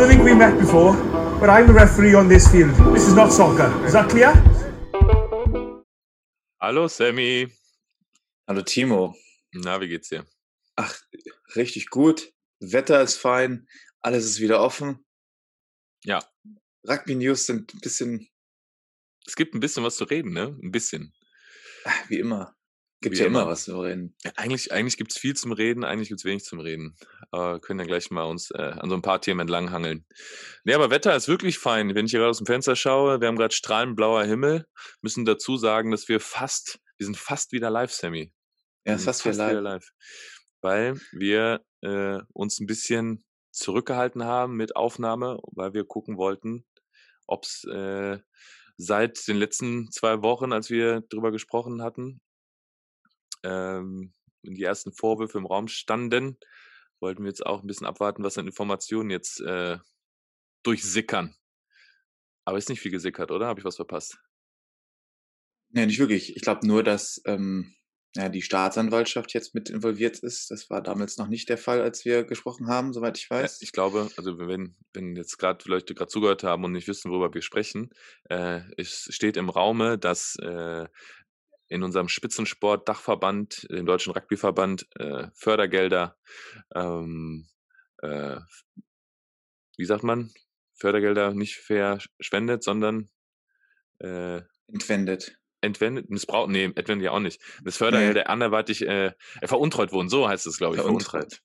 [0.00, 0.94] don't think we met before,
[1.40, 2.74] but I'm the referee on this field.
[2.94, 3.68] This is not soccer.
[3.84, 4.32] Is that clear?
[6.58, 7.48] Hallo Sammy.
[8.48, 9.14] Hallo Timo.
[9.52, 10.24] Na, wie geht's dir?
[10.76, 10.98] Ach,
[11.54, 12.32] richtig gut.
[12.60, 13.66] Wetter ist fein,
[14.00, 15.04] alles ist wieder offen.
[16.04, 16.24] Ja.
[16.88, 18.26] Rugby News sind ein bisschen.
[19.26, 20.58] Es gibt ein bisschen was zu reden, ne?
[20.62, 21.12] Ein bisschen.
[22.08, 22.56] Wie immer.
[23.02, 23.50] Gibt ja immer immer.
[23.50, 24.14] was zu reden.
[24.36, 26.96] Eigentlich eigentlich gibt es viel zum Reden, eigentlich gibt es wenig zum Reden.
[27.30, 30.04] Aber wir können ja gleich mal uns äh, an so ein paar Themen entlanghangeln.
[30.64, 31.94] Nee, aber Wetter ist wirklich fein.
[31.94, 34.66] Wenn ich hier gerade aus dem Fenster schaue, wir haben gerade strahlend blauer Himmel.
[35.00, 38.32] Müssen dazu sagen, dass wir fast, wir sind fast wieder live, Sammy.
[38.84, 39.88] Ja, sind fast wieder live.
[40.60, 46.66] Weil wir äh, uns ein bisschen zurückgehalten haben mit Aufnahme, weil wir gucken wollten,
[47.26, 48.18] ob es äh,
[48.76, 52.20] seit den letzten zwei Wochen, als wir drüber gesprochen hatten,
[53.42, 56.38] ähm, die ersten Vorwürfe im Raum standen,
[57.00, 59.78] wollten wir jetzt auch ein bisschen abwarten, was an Informationen jetzt äh,
[60.62, 61.34] durchsickern.
[62.44, 63.46] Aber ist nicht viel gesickert, oder?
[63.46, 64.18] Habe ich was verpasst?
[65.70, 66.36] Nee, nicht wirklich.
[66.36, 67.74] Ich glaube nur, dass ähm,
[68.16, 70.50] ja, die Staatsanwaltschaft jetzt mit involviert ist.
[70.50, 73.60] Das war damals noch nicht der Fall, als wir gesprochen haben, soweit ich Ja, weiß.
[73.60, 77.32] ich glaube, also wenn, wenn jetzt gerade Leute gerade zugehört haben und nicht wissen, worüber
[77.32, 77.90] wir sprechen,
[78.28, 80.86] äh, es steht im Raume, dass äh,
[81.70, 86.16] in unserem Spitzensport-Dachverband, dem Deutschen Rugbyverband, äh, Fördergelder,
[86.74, 87.46] ähm,
[88.02, 88.40] äh,
[89.78, 90.30] wie sagt man,
[90.74, 93.08] Fördergelder nicht verschwendet, sondern
[94.00, 95.36] äh, Entwendet.
[95.60, 97.40] entwendet, missbraucht, nee, entwendet ja auch nicht.
[97.62, 97.86] Das Nee.
[97.86, 101.40] Fördergelder anderweitig äh, äh, veruntreut wurden, so heißt es, glaube ich, Veruntreut.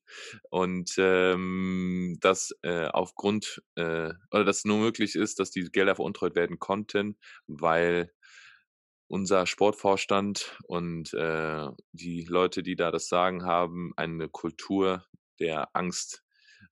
[0.50, 6.36] und ähm, dass äh, aufgrund äh, oder dass nur möglich ist, dass die Gelder veruntreut
[6.36, 8.12] werden konnten, weil
[9.08, 15.06] unser Sportvorstand und äh, die Leute, die da das Sagen haben, eine Kultur
[15.40, 16.24] der Angst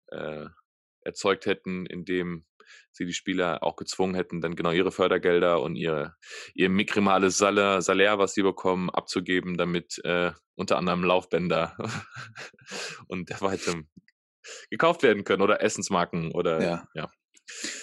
[0.08, 0.46] äh,
[1.02, 2.46] erzeugt hätten, indem
[2.92, 6.16] sie die Spieler auch gezwungen hätten, dann genau ihre Fördergelder und ihre,
[6.54, 11.76] ihr minimales Salär, Salär, was sie bekommen, abzugeben, damit äh, unter anderem Laufbänder
[13.08, 13.90] und derweitem
[14.70, 16.88] gekauft werden können oder Essensmarken oder Ja.
[16.94, 17.12] ja.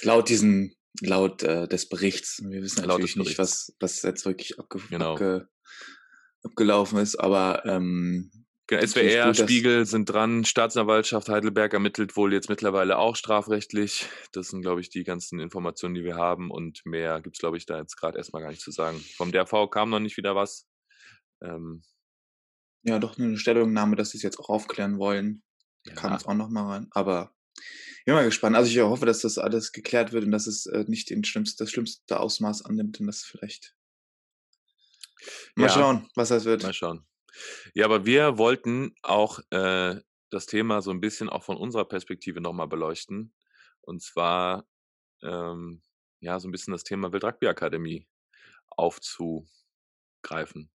[0.02, 2.42] Laut diesen, laut äh, des Berichts.
[2.44, 5.12] Wir wissen Laut natürlich nicht, was, was jetzt wirklich abge Genau.
[5.12, 5.48] abge
[6.42, 8.30] abgelaufen ist, aber ähm,
[8.70, 14.06] Genau, SWR, gut, Spiegel sind dran, Staatsanwaltschaft Heidelberg ermittelt wohl jetzt mittlerweile auch strafrechtlich.
[14.30, 17.66] Das sind, glaube ich, die ganzen Informationen, die wir haben und mehr gibt's glaube ich,
[17.66, 19.00] da jetzt gerade erstmal gar nicht zu sagen.
[19.16, 20.68] Vom DRV kam noch nicht wieder was.
[21.42, 21.82] Ähm,
[22.84, 25.42] ja, doch eine Stellungnahme, dass sie es jetzt auch aufklären wollen.
[25.84, 26.86] Da kam ja, jetzt auch noch mal rein.
[26.92, 27.34] Aber
[27.98, 28.56] ich bin mal gespannt.
[28.56, 31.60] Also ich hoffe, dass das alles geklärt wird und dass es äh, nicht den schlimmst,
[31.60, 33.74] das schlimmste Ausmaß annimmt und das vielleicht.
[35.54, 36.74] Mal ja, schauen, was das mal wird.
[36.74, 37.06] schauen.
[37.74, 40.00] Ja, aber wir wollten auch äh,
[40.30, 43.34] das Thema so ein bisschen auch von unserer Perspektive nochmal beleuchten.
[43.82, 44.66] Und zwar
[45.22, 45.82] ähm,
[46.20, 48.06] ja so ein bisschen das Thema Weltrugby-Akademie
[48.70, 50.70] aufzugreifen.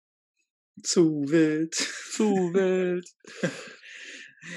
[0.82, 1.74] Zu wild.
[1.74, 3.08] Zu wild.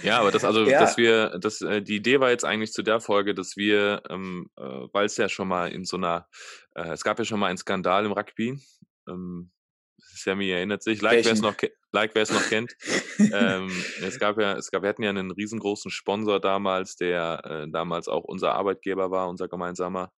[0.01, 2.83] Ja, aber das, also, dass Ja, wir, das, äh, die Idee war jetzt eigentlich zu
[2.83, 6.27] der Folge, dass wir, ähm, äh, weil es ja schon mal in so einer,
[6.75, 8.59] äh, es gab ja schon mal einen Skandal im Rugby.
[9.07, 9.51] Ähm,
[9.97, 12.73] Sammy erinnert sich, like wer es noch, ke- like wer es noch kennt.
[13.31, 13.69] Ähm,
[14.01, 18.07] es gab ja, es gab, wir hatten ja einen riesengroßen Sponsor damals, der äh, damals
[18.07, 20.11] auch unser Arbeitgeber war, unser gemeinsamer,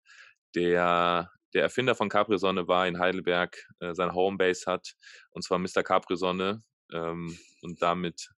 [0.56, 4.94] der der Erfinder von Capri Sonne war in Heidelberg, äh, sein Homebase hat,
[5.32, 5.84] und zwar Mr.
[5.84, 8.30] Capri Sonne, ähm, und damit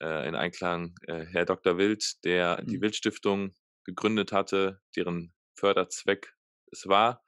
[0.00, 1.78] äh, in Einklang äh, Herr Dr.
[1.78, 2.82] Wild, der die Hm.
[2.82, 3.54] Wild-Stiftung
[3.84, 6.34] gegründet hatte, deren Förderzweck
[6.70, 7.24] es war,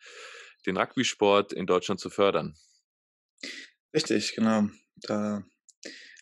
[0.66, 2.54] den Rugby-Sport in Deutschland zu fördern.
[3.94, 4.68] Richtig, genau.
[4.96, 5.44] Da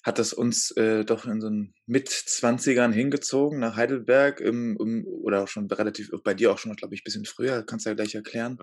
[0.04, 5.42] hat es uns äh, doch in so einen Mit-20ern hingezogen nach Heidelberg im, im, oder
[5.42, 7.94] auch schon relativ, bei dir auch schon, glaube ich, ein bisschen früher, kannst du ja
[7.94, 8.58] gleich erklären.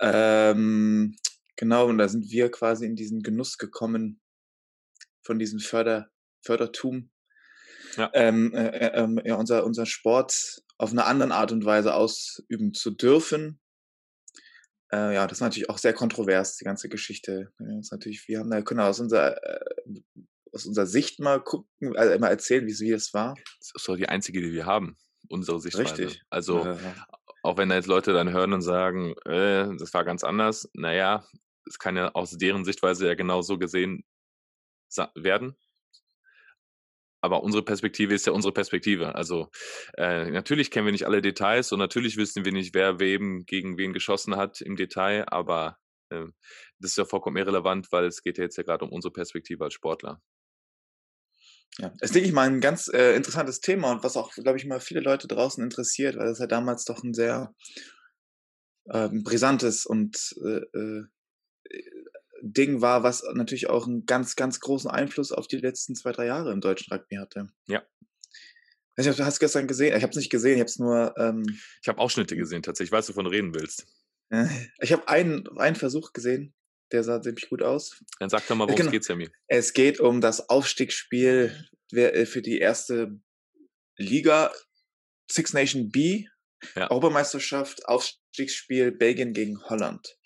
[0.00, 0.50] Ja.
[0.50, 1.16] Ähm,
[1.56, 4.20] genau, und da sind wir quasi in diesen Genuss gekommen
[5.22, 6.10] von diesem Förder,
[6.42, 7.10] Fördertum,
[7.96, 8.10] Ja.
[8.14, 12.72] ähm, äh, äh, ähm, ja, unser, unser Sport auf eine andere Art und Weise ausüben
[12.74, 13.60] zu dürfen.
[14.92, 17.52] Äh, ja, das ist natürlich auch sehr kontrovers, die ganze Geschichte.
[17.58, 19.60] Ja, Das ist natürlich, wir haben da, können aus unserer, äh,
[20.52, 23.34] aus unserer Sicht mal gucken, also mal erzählen, wie, wie es war.
[23.58, 24.96] Das ist doch die einzige, die wir haben,
[25.28, 26.02] unsere Sichtweise.
[26.02, 26.22] Richtig.
[26.30, 26.76] Also, Äh,
[27.42, 31.24] auch wenn da jetzt Leute dann hören und sagen, äh, das war ganz anders, naja,
[31.66, 34.04] es kann ja aus deren Sichtweise ja genau so gesehen
[35.14, 35.56] werden.
[37.20, 39.14] Aber unsere Perspektive ist ja unsere Perspektive.
[39.14, 39.48] Also
[39.96, 43.76] äh, natürlich kennen wir nicht alle Details und natürlich wissen wir nicht, wer wem gegen
[43.78, 45.78] wen geschossen hat im Detail, aber
[46.10, 46.26] äh,
[46.78, 49.64] das ist ja vollkommen irrelevant, weil es geht ja jetzt ja gerade um unsere Perspektive
[49.64, 50.20] als Sportler.
[51.78, 54.66] Ja, ist, denke ich mal, ein ganz äh, interessantes Thema und was auch, glaube ich,
[54.66, 57.54] mal viele Leute draußen interessiert, weil das ja damals doch ein sehr
[58.92, 61.04] ähm, brisantes und äh, äh,
[62.42, 66.26] Ding war, was natürlich auch einen ganz, ganz großen Einfluss auf die letzten zwei, drei
[66.26, 67.48] Jahre im deutschen Rugby hatte.
[67.66, 67.82] Ja.
[68.02, 70.78] Ich weiß nicht, du hast gestern gesehen, ich habe es nicht gesehen, ich habe es
[70.78, 71.14] nur.
[71.16, 71.44] Ähm,
[71.80, 73.86] ich habe Ausschnitte gesehen tatsächlich, ich weiß, wovon du reden willst.
[74.80, 76.54] ich habe einen, einen Versuch gesehen,
[76.92, 78.02] der sah ziemlich gut aus.
[78.18, 78.88] Dann sag doch mal, worum genau.
[78.88, 79.28] es geht, Sammy.
[79.46, 83.18] Es geht um das Aufstiegsspiel äh, für die erste
[83.96, 84.52] Liga
[85.30, 86.26] Six Nation B
[86.74, 86.90] ja.
[86.90, 90.16] Europameisterschaft, Aufstiegsspiel Belgien gegen Holland.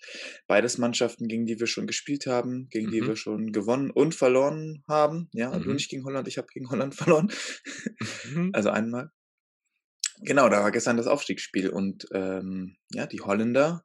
[0.47, 2.91] Beides Mannschaften, gegen die wir schon gespielt haben, gegen mhm.
[2.91, 5.29] die wir schon gewonnen und verloren haben.
[5.33, 5.63] Ja, mhm.
[5.63, 7.31] du nicht gegen Holland, ich habe gegen Holland verloren.
[8.29, 8.51] Mhm.
[8.53, 9.11] Also einmal.
[10.21, 13.83] Genau, da war gestern das Aufstiegsspiel und ähm, ja, die Holländer,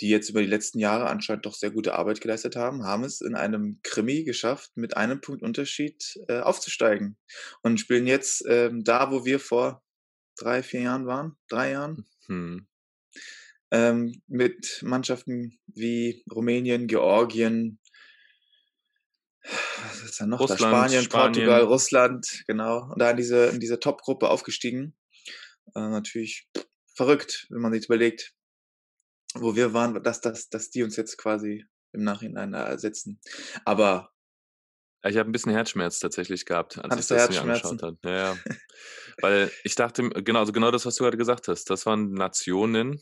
[0.00, 3.20] die jetzt über die letzten Jahre anscheinend doch sehr gute Arbeit geleistet haben, haben es
[3.20, 7.18] in einem Krimi geschafft, mit einem Punkt Unterschied äh, aufzusteigen
[7.62, 9.82] und spielen jetzt ähm, da, wo wir vor
[10.40, 12.06] drei, vier Jahren waren, drei Jahren.
[12.26, 12.66] Hm.
[13.72, 17.78] Ähm, mit Mannschaften wie Rumänien, Georgien,
[19.42, 20.40] was ist da noch?
[20.40, 22.90] Russland, da Spanien, Spanien, Portugal, Russland, genau.
[22.90, 24.96] Und da in diese, in diese Top-Gruppe aufgestiegen.
[25.74, 26.48] Äh, natürlich
[26.94, 28.34] verrückt, wenn man sich überlegt,
[29.34, 33.20] wo wir waren, dass, dass, dass die uns jetzt quasi im Nachhinein ersetzen.
[33.64, 34.12] Aber
[35.02, 37.98] ich habe ein bisschen Herzschmerz tatsächlich gehabt, als ich das mir angeschaut habe.
[38.04, 38.36] Ja, ja.
[39.20, 43.00] Weil ich dachte, genau, also genau das, was du gerade gesagt hast, das waren Nationen,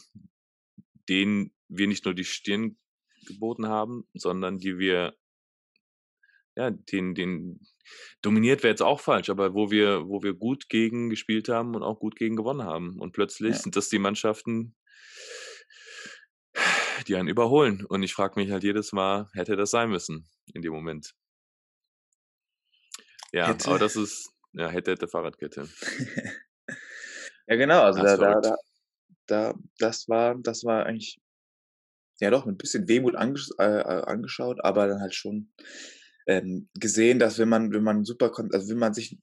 [1.09, 2.77] denen wir nicht nur die Stirn
[3.27, 5.17] geboten haben, sondern die wir,
[6.57, 7.61] ja, den, den
[8.23, 11.83] dominiert wäre jetzt auch falsch, aber wo wir, wo wir gut gegen gespielt haben und
[11.83, 12.99] auch gut gegen gewonnen haben.
[12.99, 13.59] Und plötzlich ja.
[13.59, 14.75] sind das die Mannschaften,
[17.07, 17.85] die einen überholen.
[17.85, 21.15] Und ich frage mich halt jedes Mal, hätte das sein müssen in dem Moment.
[23.33, 23.69] Ja, hätte.
[23.69, 25.69] aber das ist, ja, hätte, hätte Fahrradkette.
[27.47, 28.57] ja, genau, also da, da, da,
[29.27, 31.21] da, das war, das war eigentlich,
[32.21, 35.53] ja doch, mit ein bisschen Wehmut angesch äh, äh, angeschaut, aber dann halt schon
[36.27, 39.19] ähm, gesehen, dass wenn man, wenn man super, also wenn man sich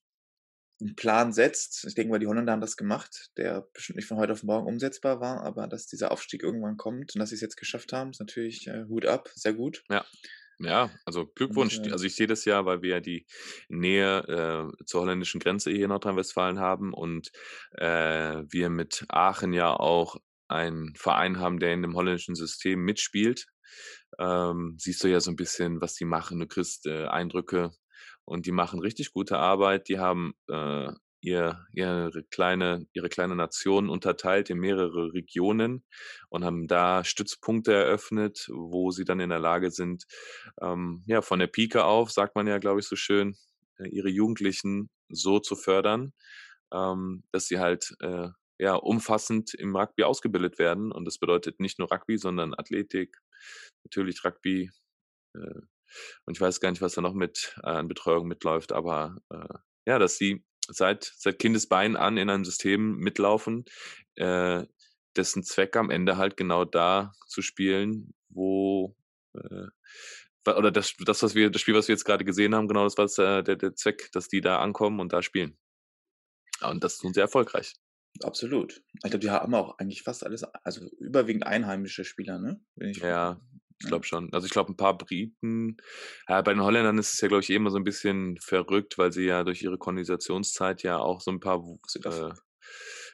[0.81, 4.17] einen Plan setzt, ich denke mal, die Holländer haben das gemacht, der bestimmt nicht von
[4.17, 7.41] heute auf morgen umsetzbar war, aber dass dieser Aufstieg irgendwann kommt und dass sie es
[7.41, 9.83] jetzt geschafft haben, ist natürlich äh, Hut ab, sehr gut.
[9.89, 10.05] Ja.
[10.59, 11.79] Ja, also Glückwunsch.
[11.79, 13.25] Und, äh, also ich sehe das ja, weil wir ja die
[13.67, 17.31] Nähe äh, zur holländischen Grenze hier in Nordrhein-Westfalen haben und
[17.71, 20.15] äh, wir mit Aachen ja auch
[20.47, 23.47] einen Verein haben, der in dem holländischen System mitspielt.
[24.19, 26.39] Ähm, siehst du ja so ein bisschen, was die machen.
[26.39, 27.71] Du kriegst äh, Eindrücke
[28.23, 29.89] und die machen richtig gute Arbeit.
[29.89, 30.89] Die haben äh,
[31.25, 35.83] ihr, ihre, kleine, ihre kleine Nation unterteilt in mehrere Regionen
[36.29, 40.05] und haben da Stützpunkte eröffnet, wo sie dann in der Lage sind,
[40.61, 43.35] ähm, ja, von der Pike auf, sagt man ja, glaube ich, so schön,
[43.79, 46.13] äh, ihre Jugendlichen so zu fördern,
[46.71, 48.29] ähm, dass sie halt äh,
[48.59, 50.91] ja, umfassend im Rugby ausgebildet werden.
[50.91, 53.17] Und das bedeutet nicht nur Rugby, sondern Athletik,
[53.83, 54.69] natürlich Rugby.
[55.33, 55.61] Äh,
[56.25, 59.57] und ich weiß gar nicht, was da noch mit äh, an Betreuung mitläuft, aber äh,
[59.87, 63.65] ja, dass sie seit, seit Kindesbein an in einem System mitlaufen,
[64.15, 64.63] äh,
[65.15, 68.95] dessen Zweck am Ende halt genau da zu spielen, wo
[69.33, 69.67] äh,
[70.47, 72.97] oder das, das, was wir, das Spiel, was wir jetzt gerade gesehen haben, genau das
[72.97, 73.05] war
[73.39, 75.57] äh, der, der Zweck, dass die da ankommen und da spielen.
[76.61, 77.73] Und das tun sie erfolgreich.
[78.23, 78.81] Absolut.
[79.03, 82.61] Ich glaube, die haben auch eigentlich fast alles, also überwiegend einheimische Spieler, ne?
[82.75, 83.41] ja,
[83.79, 84.31] ich glaube schon.
[84.33, 85.77] Also ich glaube, ein paar Briten,
[86.27, 88.97] äh, bei den Holländern ist es ja, glaube ich, eh immer so ein bisschen verrückt,
[88.97, 91.61] weil sie ja durch ihre Konditionisationszeit ja auch so ein paar,
[92.03, 92.31] äh,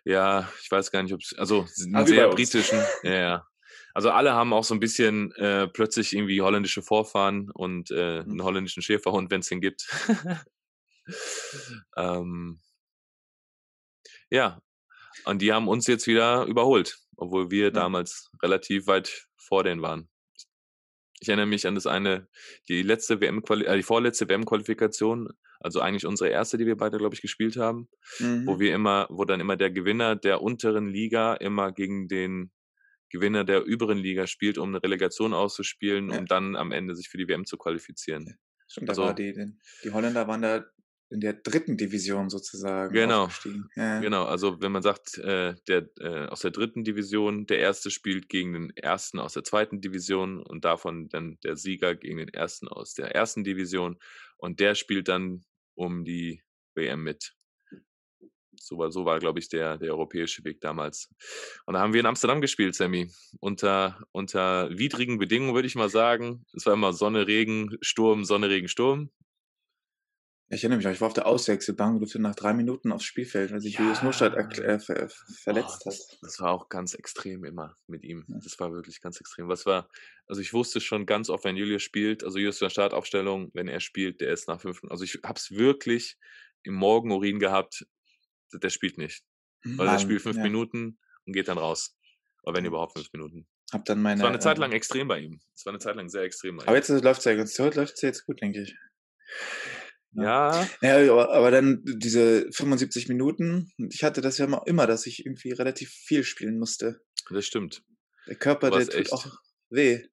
[0.05, 3.47] ja, ich weiß gar nicht, ob es, also einen sehr britischen, ja, ja.
[3.93, 8.31] Also alle haben auch so ein bisschen äh, plötzlich irgendwie holländische Vorfahren und äh, mhm.
[8.31, 9.89] einen holländischen Schäferhund, wenn es den gibt.
[11.97, 12.61] ähm,
[14.29, 14.61] ja,
[15.25, 17.71] und die haben uns jetzt wieder überholt, obwohl wir ja.
[17.71, 20.10] damals relativ weit vor denen waren.
[21.21, 22.27] Ich erinnere mich an das eine,
[22.67, 27.13] die letzte WM, äh, die vorletzte WM-Qualifikation, also eigentlich unsere erste, die wir beide, glaube
[27.13, 27.87] ich, gespielt haben,
[28.19, 28.47] mhm.
[28.47, 32.51] wo wir immer, wo dann immer der Gewinner der unteren Liga immer gegen den
[33.11, 36.17] Gewinner der überen Liga spielt, um eine Relegation auszuspielen, ja.
[36.17, 38.37] um dann am Ende sich für die WM zu qualifizieren.
[38.67, 40.65] Stimmt, also, da war die, die Holländer waren da
[41.11, 42.93] in der dritten Division sozusagen.
[42.93, 43.27] Genau.
[43.75, 43.99] Ja.
[43.99, 48.29] Genau, also wenn man sagt, äh, der äh, aus der dritten Division, der erste spielt
[48.29, 52.69] gegen den ersten aus der zweiten Division und davon dann der Sieger gegen den ersten
[52.69, 53.99] aus der ersten Division
[54.37, 55.43] und der spielt dann
[55.75, 56.43] um die
[56.75, 57.35] WM mit.
[58.55, 61.09] So war, so war glaube ich, der, der europäische Weg damals.
[61.65, 63.09] Und da haben wir in Amsterdam gespielt, Sammy.
[63.39, 66.45] Unter, unter widrigen Bedingungen, würde ich mal sagen.
[66.55, 69.09] Es war immer Sonne, Regen, Sturm, Sonne, Regen, Sturm.
[70.53, 73.51] Ich erinnere mich ich war auf der Auswechselbank und durfte nach drei Minuten aufs Spielfeld,
[73.51, 75.85] weil sich Julius Nurstadt äh, ver verletzt Oh, hat.
[75.85, 78.25] das, das war auch ganz extrem immer mit ihm.
[78.27, 78.37] Ja.
[78.43, 79.47] Das war wirklich ganz extrem.
[79.47, 79.87] Was war,
[80.27, 83.69] also ich wusste schon ganz oft, wenn Julius spielt, also Julius in der Startaufstellung, wenn
[83.69, 84.91] er spielt, der ist nach fünf Minuten.
[84.91, 86.17] Also ich habe es wirklich
[86.63, 87.85] im Morgenurin gehabt,
[88.51, 89.23] der spielt nicht.
[89.63, 90.43] Weil Mann, spielt fünf ja.
[90.43, 91.95] Minuten und geht dann raus.
[92.43, 92.69] Aber wenn Ja.
[92.69, 93.47] überhaupt fünf Minuten.
[93.71, 94.21] Hab dann Es meine.
[94.21, 95.39] war eine Zeit äh, lang extrem bei ihm.
[95.55, 96.67] Es war eine Zeit lang sehr extrem bei ihm.
[96.67, 98.75] Aber jetzt läuft es ja ganz, heute läuft es jetzt gut, denke ich.
[100.13, 105.05] Ja, Ja, aber, aber dann diese 75 Minuten, ich hatte das ja immer, immer, dass
[105.05, 107.01] ich irgendwie relativ viel spielen musste.
[107.29, 107.83] das stimmt.
[108.27, 109.25] Der Körper, der tut echt- auch
[109.69, 110.03] weh.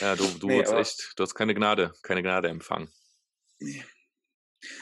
[0.00, 2.88] Ja, du, du Nee, echt, du hast keine Gnade, keine Gnade empfangen.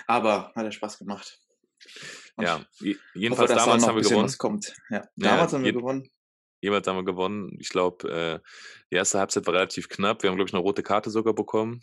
[0.07, 1.39] Aber hat ja Spaß gemacht.
[2.37, 4.25] Und Ja, je- hoffe, jedenfalls da damals haben wir gewonnen.
[4.25, 4.75] was kommt.
[4.91, 4.97] Ja.
[4.99, 6.09] Ja, Damals haben wir gewonnen.
[6.61, 7.57] Jeweils haben wir gewonnen.
[7.61, 8.49] Ich glaube, äh,
[8.91, 10.23] die erste Halbzeit war relativ knapp.
[10.23, 11.83] Wir haben, glaube ich, eine rote Karte sogar bekommen.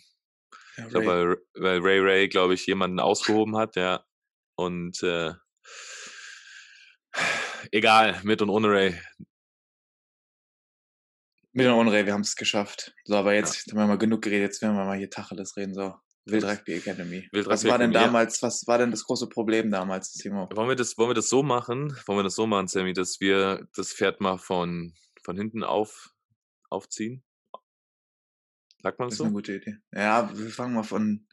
[0.77, 4.03] Ja, Ich glaube, weil, Ray Ray, glaube ich, jemanden ausgehoben hat, ja.
[4.55, 5.33] Und äh,
[7.71, 8.99] egal, mit und ohne Ray.
[11.51, 12.93] Mit und ohne Ray, wir haben es geschafft.
[13.05, 15.73] So, aber jetzt haben wir mal genug geredet, jetzt werden wir mal hier Tacheles reden.
[15.73, 15.93] So,
[16.25, 17.27] Wild Rugby Academy.
[17.31, 18.11] Wild was Rugby war denn Academy, ja.
[18.11, 20.49] damals, was war denn das große Problem damals, Timo?
[20.53, 21.95] Wollen wir das, wollen wir das so machen?
[22.05, 26.11] Wollen wir das so machen, Sammy, dass wir das Pferd mal von, von hinten auf,
[26.69, 27.23] aufziehen?
[28.83, 29.33] Sagt man Das das ist eine so?
[29.33, 29.77] gute Idee.
[29.93, 31.25] Ja, wir fangen mal von,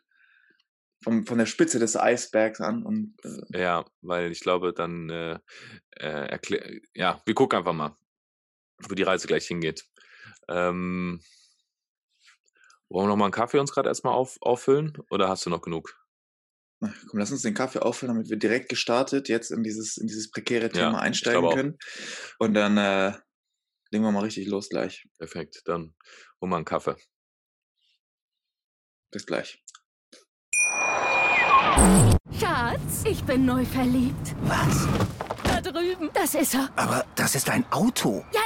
[1.02, 5.38] von, von der Spitze des Eisbergs an und äh, Ja, weil ich glaube, dann äh,
[5.96, 7.96] äh, ja, wir gucken einfach mal,
[8.88, 9.86] wo die Reise gleich hingeht.
[10.48, 11.22] Ähm,
[12.90, 15.62] wollen wir noch mal einen Kaffee uns gerade erstmal auf, auffüllen oder hast du noch
[15.62, 15.96] genug?
[16.80, 20.06] na, komm, lass uns den Kaffee auffüllen, damit wir direkt gestartet jetzt in dieses, in
[20.06, 21.78] dieses prekäre Ja, Thema ich einsteigen können.
[22.38, 23.12] Und dann äh,
[23.90, 25.06] legen wir mal richtig los gleich.
[25.18, 25.94] Perfekt, dann
[26.40, 26.96] holen wir einen Kaffee.
[29.10, 29.60] Bis gleich.
[32.38, 34.34] Schatz, ich bin neu verliebt.
[34.42, 34.86] Was?
[35.42, 36.10] Da drüben.
[36.14, 36.70] Das ist er.
[36.76, 38.24] Aber das ist ein Auto.
[38.32, 38.40] Ja,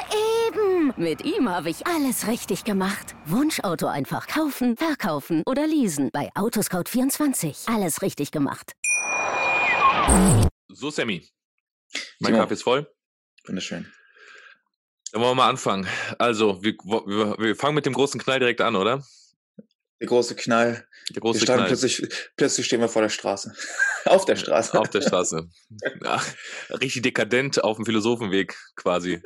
[0.48, 0.94] eben.
[0.96, 3.14] Mit ihm habe ich alles richtig gemacht.
[3.26, 6.10] Wunschauto einfach kaufen, verkaufen oder leasen.
[6.12, 7.72] Bei Autoscout24.
[7.72, 8.72] Alles richtig gemacht.
[10.68, 11.26] So, Sammy,
[12.20, 12.42] mein Timo.
[12.42, 12.90] Kaffee ist voll.
[13.46, 13.92] Wunderschön.
[15.12, 15.86] Dann wollen wir mal anfangen.
[16.18, 19.04] Also, wir, wir, wir fangen mit dem großen Knall direkt an, oder?
[20.00, 20.86] Der große Knall.
[21.10, 21.68] Der Wir große standen Knall.
[21.68, 23.54] plötzlich, plötzlich stehen wir vor der Straße.
[24.06, 24.78] Auf der Straße.
[24.78, 25.48] Auf der Straße.
[26.02, 26.20] Ja,
[26.70, 29.22] richtig dekadent auf dem Philosophenweg quasi.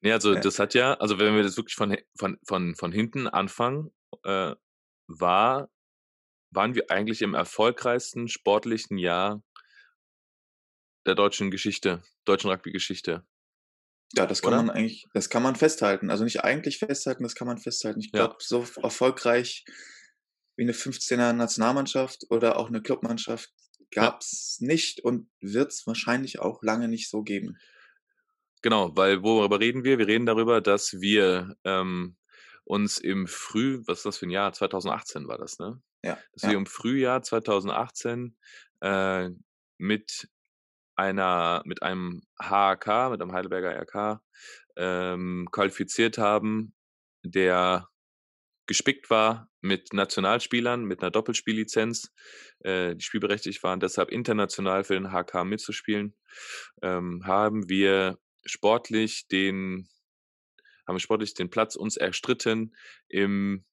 [0.00, 0.40] Nee, also Ja.
[0.40, 3.90] das hat ja, also wenn wir das wirklich von, von, von, von hinten anfangen,
[4.24, 4.54] äh,
[5.06, 5.70] war,
[6.50, 9.42] waren wir eigentlich im erfolgreichsten sportlichen Jahr
[11.06, 13.24] der deutschen Geschichte, deutschen Rugby-Geschichte.
[14.14, 14.62] Ja, das kann Oder?
[14.62, 16.10] man eigentlich, das kann man festhalten.
[16.10, 18.00] Also nicht eigentlich festhalten, das kann man festhalten.
[18.00, 18.26] Ich Ja.
[18.26, 19.64] glaube, so erfolgreich
[20.56, 23.50] wie eine 15er Nationalmannschaft oder auch eine Clubmannschaft
[23.90, 27.58] gab es nicht und wird es wahrscheinlich auch lange nicht so geben.
[28.62, 29.98] Genau, weil worüber reden wir?
[29.98, 32.16] Wir reden darüber, dass wir ähm,
[32.64, 34.52] uns im Früh, was ist das für ein Jahr?
[34.52, 35.80] 2018 war das, ne?
[36.02, 36.18] Ja.
[36.32, 36.50] Dass ja.
[36.50, 38.36] wir im Frühjahr 2018
[38.80, 39.30] äh,
[39.78, 40.28] mit
[40.96, 44.20] einer, mit einem HAK, mit einem Heidelberger RK,
[44.76, 46.74] ähm, qualifiziert haben,
[47.22, 47.88] der
[48.66, 52.12] gespickt war mit Nationalspielern, mit einer Doppelspiellizenz,
[52.60, 56.16] äh, die spielberechtigt waren, deshalb international für den HK mitzuspielen,
[56.82, 59.88] ähm, haben wir sportlich den,
[60.86, 62.74] haben wir sportlich den Platz uns erstritten
[63.08, 63.64] im,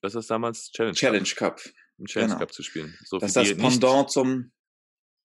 [0.00, 0.70] was das damals?
[0.70, 1.72] Challenge, Challenge Cup, Cup.
[1.98, 2.40] im Challenge genau.
[2.40, 2.96] Cup zu spielen.
[3.04, 4.52] So Das ist das Pendant zum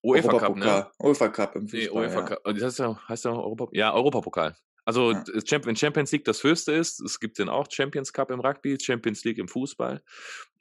[0.04, 0.88] UEFA Cup, ne?
[1.00, 2.04] UEFA Cup im Nee, Fußball.
[2.04, 2.26] UEFA ja.
[2.26, 2.44] Cup.
[2.44, 4.56] Das heißt ja, heißt ja Europa, ja, Europapokal.
[4.86, 5.24] Also Ja.
[5.66, 9.24] wenn Champions League das höchste ist, es gibt den auch Champions Cup im Rugby, Champions
[9.26, 10.02] League im Fußball.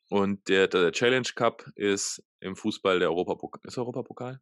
[0.09, 3.61] Und der, der Challenge Cup ist im Fußball der Europapokal.
[3.65, 4.41] Ist Europapokal?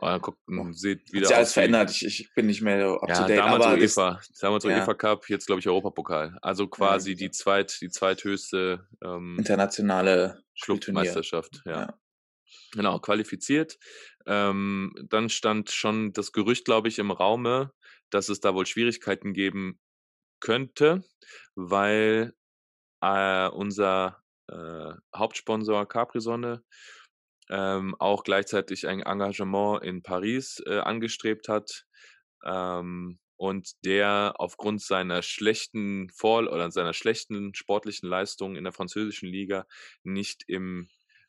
[0.00, 1.90] Oh, dann guckt, Boah, sieht Hat wieder sich alles verändert.
[1.90, 3.38] Ich, ich bin nicht mehr up to Ja, date.
[3.38, 4.70] damals aber UEFA, damals ja.
[4.70, 6.38] UEFA Cup, jetzt glaube ich Europapokal.
[6.40, 7.32] Also quasi die genau.
[7.32, 11.02] zweit, die zweithöchste ähm, internationale Spielturnier.
[11.02, 11.80] Clubmeisterschaft, ja.
[11.80, 11.98] Ja.
[12.72, 13.78] Genau, qualifiziert.
[14.26, 17.72] Ähm, dann stand schon das Gerücht, glaube ich, im Raume,
[18.10, 19.80] dass es da wohl Schwierigkeiten geben
[20.40, 21.04] könnte,
[21.56, 22.34] weil
[23.02, 26.64] äh, unser äh, Hauptsponsor Capri-Sonne
[27.50, 31.86] ähm, auch gleichzeitig ein Engagement in Paris äh, angestrebt hat
[32.44, 39.28] ähm, und der aufgrund seiner schlechten Vor- oder seiner schlechten sportlichen Leistung in der französischen
[39.28, 39.66] Liga
[40.04, 40.88] nicht im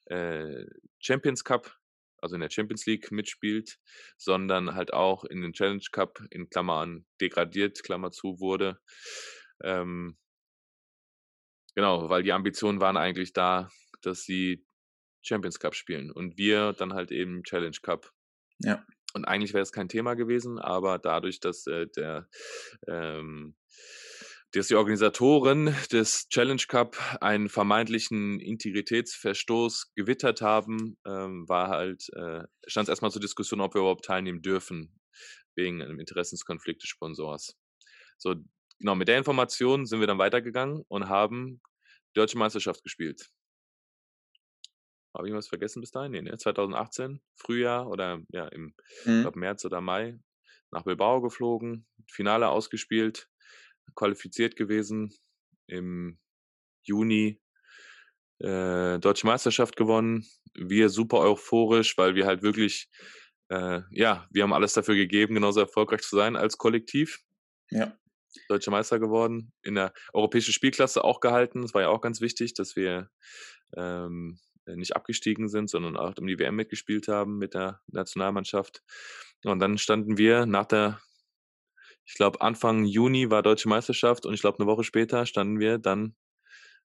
[0.09, 0.65] äh,
[0.99, 1.75] Champions Cup,
[2.21, 3.79] also in der Champions League mitspielt,
[4.17, 8.79] sondern halt auch in den Challenge Cup in Klammern degradiert, Klammer zu wurde.
[9.63, 10.17] Ähm,
[11.75, 13.69] genau, weil die Ambitionen waren eigentlich da,
[14.01, 14.65] dass sie
[15.21, 18.11] Champions Cup spielen und wir dann halt eben Challenge Cup.
[18.59, 18.85] Ja.
[19.13, 22.29] Und eigentlich wäre es kein Thema gewesen, aber dadurch, dass äh, der
[22.87, 23.55] ähm,
[24.53, 32.43] dass die Organisatoren des Challenge Cup einen vermeintlichen Integritätsverstoß gewittert haben, ähm, war halt, äh,
[32.67, 34.99] stand es erstmal zur Diskussion, ob wir überhaupt teilnehmen dürfen,
[35.55, 37.55] wegen einem Interessenskonflikt des Sponsors.
[38.17, 38.35] So,
[38.79, 41.61] genau, mit der Information sind wir dann weitergegangen und haben
[42.15, 43.29] Deutsche Meisterschaft gespielt.
[45.15, 46.11] Habe ich was vergessen bis dahin?
[46.11, 46.37] Nee, ne?
[46.37, 48.73] 2018, Frühjahr oder ja, im
[49.05, 49.21] Mhm.
[49.21, 50.19] glaub, März oder Mai
[50.71, 53.27] nach Bilbao geflogen, Finale ausgespielt,
[53.95, 55.13] qualifiziert gewesen,
[55.67, 56.17] im
[56.83, 57.41] Juni
[58.39, 60.25] äh, Deutsche Meisterschaft gewonnen.
[60.53, 62.89] Wir super euphorisch, weil wir halt wirklich,
[63.49, 67.19] äh, ja, wir haben alles dafür gegeben, genauso erfolgreich zu sein als Kollektiv.
[67.69, 67.97] Ja.
[68.47, 71.63] Deutscher Meister geworden, in der europäischen Spielklasse auch gehalten.
[71.63, 73.09] Das war ja auch ganz wichtig, dass wir
[73.75, 78.83] ähm, nicht abgestiegen sind, sondern auch um die WM mitgespielt haben mit der Nationalmannschaft.
[79.43, 81.01] Und dann standen wir nach der,
[82.09, 85.77] ich glaube Anfang Juni war Deutsche Meisterschaft und ich glaube eine Woche später standen wir
[85.77, 86.15] dann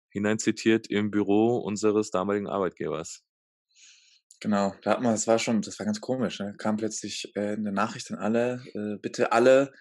[0.10, 3.22] hineinzitiert im Büro unseres damaligen Arbeitgebers.
[4.40, 6.40] Genau, da hat man, das war schon, das war ganz komisch.
[6.40, 9.72] Da kam plötzlich äh, eine Nachricht an alle, äh, bitte alle,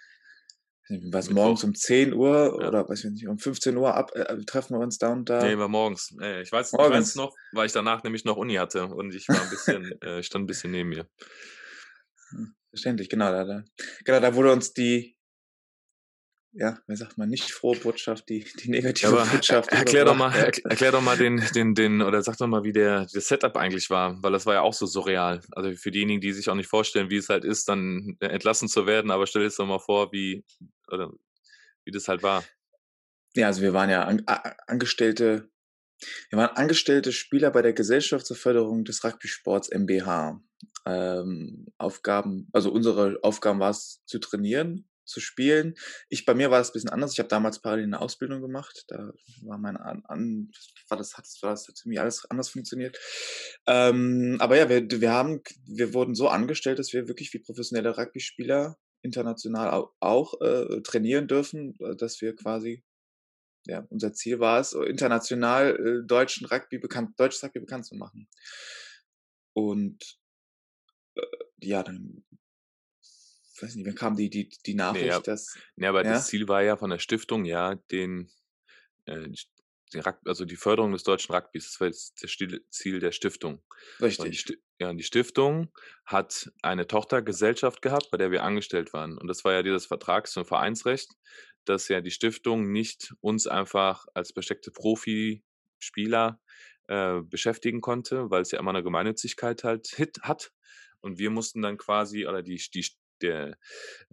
[1.10, 2.68] was morgens um 10 Uhr Ja.
[2.68, 5.42] oder weiß ich nicht, um 15 Uhr ab, äh, treffen wir uns da und da.
[5.42, 6.14] Nee, war morgens.
[6.20, 7.08] Äh, ich weiß, ich Morgens.
[7.08, 10.22] weiß noch, weil ich danach nämlich noch Uni hatte und ich war ein bisschen, äh,
[10.22, 11.08] stand ein bisschen neben mir.
[12.70, 13.64] Verständlich, genau, da, da,
[14.04, 15.16] genau, da wurde uns die,
[16.54, 19.72] ja, wie sagt man, nicht frohe Botschaft, die, die negative Ja, aber Botschaft.
[19.72, 22.72] erklär doch mal, erklär, erklär doch mal den, den, den, oder sag doch mal, wie
[22.72, 25.40] der, das Setup eigentlich war, weil das war ja auch so surreal.
[25.52, 28.86] Also für diejenigen, die sich auch nicht vorstellen, wie es halt ist, dann entlassen zu
[28.86, 30.44] werden, aber stell dir jetzt doch mal vor, wie,
[30.88, 31.10] oder
[31.84, 32.44] wie das halt war.
[33.34, 35.48] Ja, also wir waren ja an, a, Angestellte,
[36.28, 40.42] wir waren angestellte Spieler bei der Gesellschaft zur Förderung des Rugby-Sports MBH.
[40.84, 45.74] Ähm, Aufgaben, also unsere Aufgaben war es zu trainieren, zu spielen.
[46.08, 47.12] Ich, bei mir war es ein bisschen anders.
[47.12, 48.84] Ich habe damals parallel eine Ausbildung gemacht.
[48.88, 49.12] Da
[49.42, 50.50] war mein an, an
[50.88, 52.98] war das, hat, war das hat irgendwie alles anders funktioniert.
[53.66, 57.96] Ähm, aber ja, wir, wir haben, wir wurden so angestellt, dass wir wirklich wie professionelle
[57.96, 62.84] Rugby-Spieler international au- auch äh, trainieren dürfen, äh, dass wir quasi
[63.66, 68.28] ja, unser Ziel war es, international äh, deutschen Rugby bekannt, deutsches Rugby bekannt zu machen.
[69.54, 70.18] Und
[71.14, 71.22] äh,
[71.60, 72.24] ja, dann
[73.62, 75.20] weiß nicht, wann kam die, die, die Nachricht, ja.
[75.20, 76.12] dass Ja, aber Ja.
[76.12, 78.30] das Ziel war ja von der Stiftung, ja, den,
[79.06, 79.28] äh,
[79.94, 82.30] den also die Förderung des deutschen Rugbys, das war jetzt das
[82.70, 83.62] Ziel der Stiftung.
[84.16, 85.70] Und die, richtig, ja, und die Stiftung
[86.06, 89.18] hat eine Tochtergesellschaft gehabt, bei der wir angestellt waren.
[89.18, 91.10] Und das war ja dieses Vertrags- und Vereinsrecht,
[91.64, 96.40] dass ja die Stiftung nicht uns einfach als besteckte Profispieler
[96.88, 100.52] äh, beschäftigen konnte, weil es ja immer eine Gemeinnützigkeit halt hit hat.
[101.00, 102.86] Und wir mussten dann quasi, oder die, die,
[103.22, 103.56] der,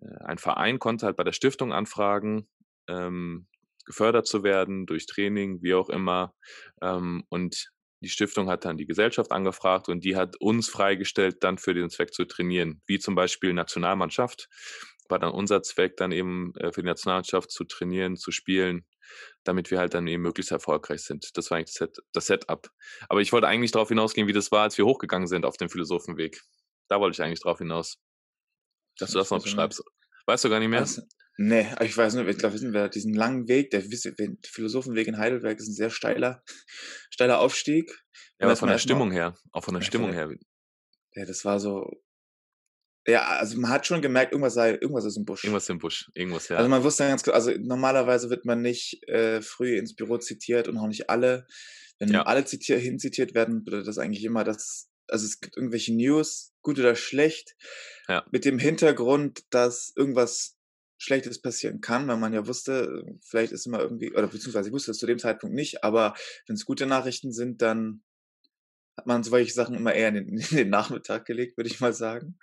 [0.02, 2.48] äh, ein Verein konnte halt bei der Stiftung anfragen,
[2.88, 3.48] ähm,
[3.86, 6.34] gefördert zu werden durch Training, wie auch immer.
[6.82, 11.58] Ähm, und die Stiftung hat dann die Gesellschaft angefragt und die hat uns freigestellt, dann
[11.58, 14.48] für den Zweck zu trainieren, wie zum Beispiel Nationalmannschaft.
[15.10, 18.86] War dann unser Zweck, dann eben äh, für die Nationalmannschaft zu trainieren, zu spielen,
[19.43, 21.36] damit wir halt dann eben möglichst erfolgreich sind.
[21.36, 22.69] Das war eigentlich das, Set, das Setup.
[23.10, 25.69] Aber ich wollte eigentlich darauf hinausgehen, wie das war, als wir hochgegangen sind auf dem
[25.69, 26.41] Philosophenweg.
[26.88, 27.98] Da wollte ich eigentlich drauf hinaus.
[29.00, 29.46] Dass du das noch nicht.
[29.46, 29.84] beschreibst.
[30.26, 30.82] Weißt du gar nicht mehr?
[30.82, 31.02] Das,
[31.38, 33.82] nee, ich weiß nur, ich glaube, wissen wir, diesen langen Weg, der
[34.46, 36.44] Philosophenweg in Heidelberg ist ein sehr steiler,
[37.10, 37.90] steiler Aufstieg.
[38.40, 39.36] Ja, aber von der Stimmung her.
[39.52, 40.30] Auch von der Stimmung her.
[41.16, 41.90] Ja, das war so.
[43.08, 45.44] Ja, also man hat schon gemerkt, irgendwas sei, irgendwas ist im Busch.
[45.44, 46.12] Irgendwas im Busch.
[46.14, 46.58] Irgendwas, ja.
[46.58, 50.68] Also man wusste ganz klar, also normalerweise wird man nicht äh, früh ins Büro zitiert
[50.68, 51.48] und auch nicht alle.
[51.98, 52.24] Wenn Ja.
[52.24, 56.80] alle zitier hinzitiert werden, bedeutet das eigentlich immer, dass, also es gibt irgendwelche News, gut
[56.80, 57.56] oder schlecht,
[58.08, 58.26] Ja.
[58.32, 60.56] mit dem Hintergrund, dass irgendwas
[60.98, 64.91] Schlechtes passieren kann, weil man ja wusste, vielleicht ist immer irgendwie, oder beziehungsweise ich wusste
[64.91, 66.13] es zu dem Zeitpunkt nicht, aber
[66.48, 68.04] wenn es gute Nachrichten sind, dann
[68.98, 71.93] hat man solche Sachen immer eher in den, in den Nachmittag gelegt, würde ich mal
[71.93, 72.38] sagen.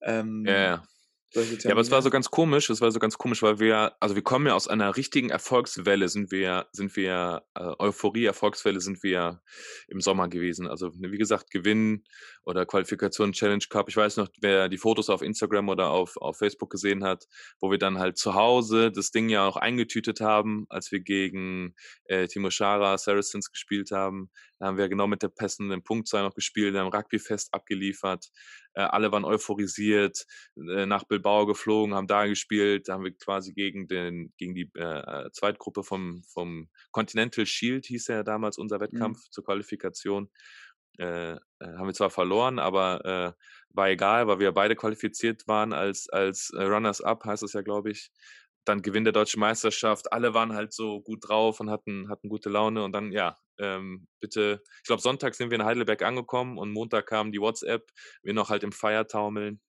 [0.00, 0.88] Ähm, ja, ja.
[1.34, 4.14] Ja, aber es war so ganz komisch, es war so ganz komisch, weil wir, also
[4.14, 9.02] wir kommen ja aus einer richtigen Erfolgswelle, sind wir, sind wir, äh, Euphorie, Erfolgswelle sind
[9.02, 9.42] wir
[9.88, 10.68] im Sommer gewesen.
[10.68, 12.04] Also wie gesagt, Gewinn
[12.44, 13.88] oder Qualifikation Challenge Cup.
[13.88, 17.26] Ich weiß noch, wer die Fotos auf Instagram oder auf, auf Facebook gesehen hat,
[17.60, 21.74] wo wir dann halt zu Hause das Ding ja auch eingetütet haben, als wir gegen
[22.04, 24.30] äh, Timo Schara, Saracens gespielt haben.
[24.58, 28.30] Da haben wir genau mit der passenden Punktzahl noch gespielt, haben Rugbyfest abgeliefert.
[28.74, 33.52] Äh, alle waren euphorisiert, äh, nach Bilbao geflogen, haben da gespielt, da haben wir quasi
[33.54, 39.28] gegen den, gegen die äh, Zweitgruppe vom, vom Continental Shield, hieß ja damals unser Wettkampf
[39.30, 40.30] zur Qualifikation.
[40.98, 43.32] äh, äh, haben wir zwar verloren, aber äh,
[43.70, 48.10] war egal, weil wir beide qualifiziert waren als, als Runners-Up, heißt es ja, glaube ich.
[48.64, 50.12] Dann Gewinn der deutschen Meisterschaft.
[50.12, 52.84] Alle waren halt so gut drauf und hatten, hatten gute Laune.
[52.84, 57.06] Und dann, ja, ähm, bitte, ich glaube, Sonntag sind wir in Heidelberg angekommen und Montag
[57.06, 57.90] kam die WhatsApp,
[58.22, 59.60] wir noch halt im Feiertaumeln.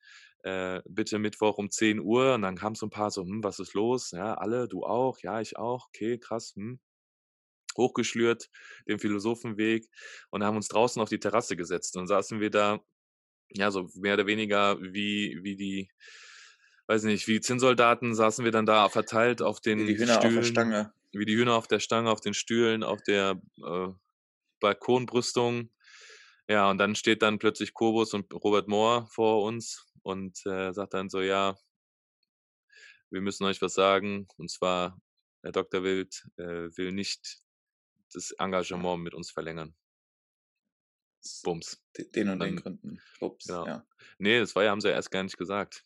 [0.44, 2.36] Äh, bitte Mittwoch um 10 Uhr.
[2.36, 4.12] Und dann kam so ein paar so, hm, was ist los?
[4.12, 5.20] Ja, alle, du auch?
[5.22, 5.88] Ja, ich auch.
[5.90, 6.54] Okay, krass.
[6.56, 6.80] Hm
[7.78, 8.50] hochgeschlürt,
[8.88, 9.88] den Philosophenweg
[10.30, 11.98] und haben uns draußen auf die Terrasse gesetzt.
[11.98, 12.80] Und saßen wir da,
[13.52, 15.90] ja, so mehr oder weniger wie, wie die,
[16.88, 20.38] weiß nicht, wie Zinnsoldaten saßen wir dann da verteilt auf den Wie die Hühner Stühlen.
[20.38, 20.94] auf der Stange.
[21.12, 23.88] Wie die Hühner auf der Stange, auf den Stühlen, auf der äh,
[24.60, 25.72] Balkonbrüstung.
[26.48, 30.94] Ja, und dann steht dann plötzlich Kobus und Robert Mohr vor uns und äh, sagt
[30.94, 31.58] dann so, ja,
[33.10, 34.28] wir müssen euch was sagen.
[34.38, 35.00] Und zwar,
[35.42, 35.84] Herr Dr.
[35.84, 37.40] Wild äh, will nicht
[38.14, 39.74] das Engagement mit uns verlängern.
[41.44, 41.82] Bums.
[41.98, 43.02] De- Den und den Dann- Gründen.
[43.20, 43.66] Ups, genau.
[43.66, 43.86] ja.
[44.20, 45.84] Nee, das war ja, haben sie ja erst gar nicht gesagt.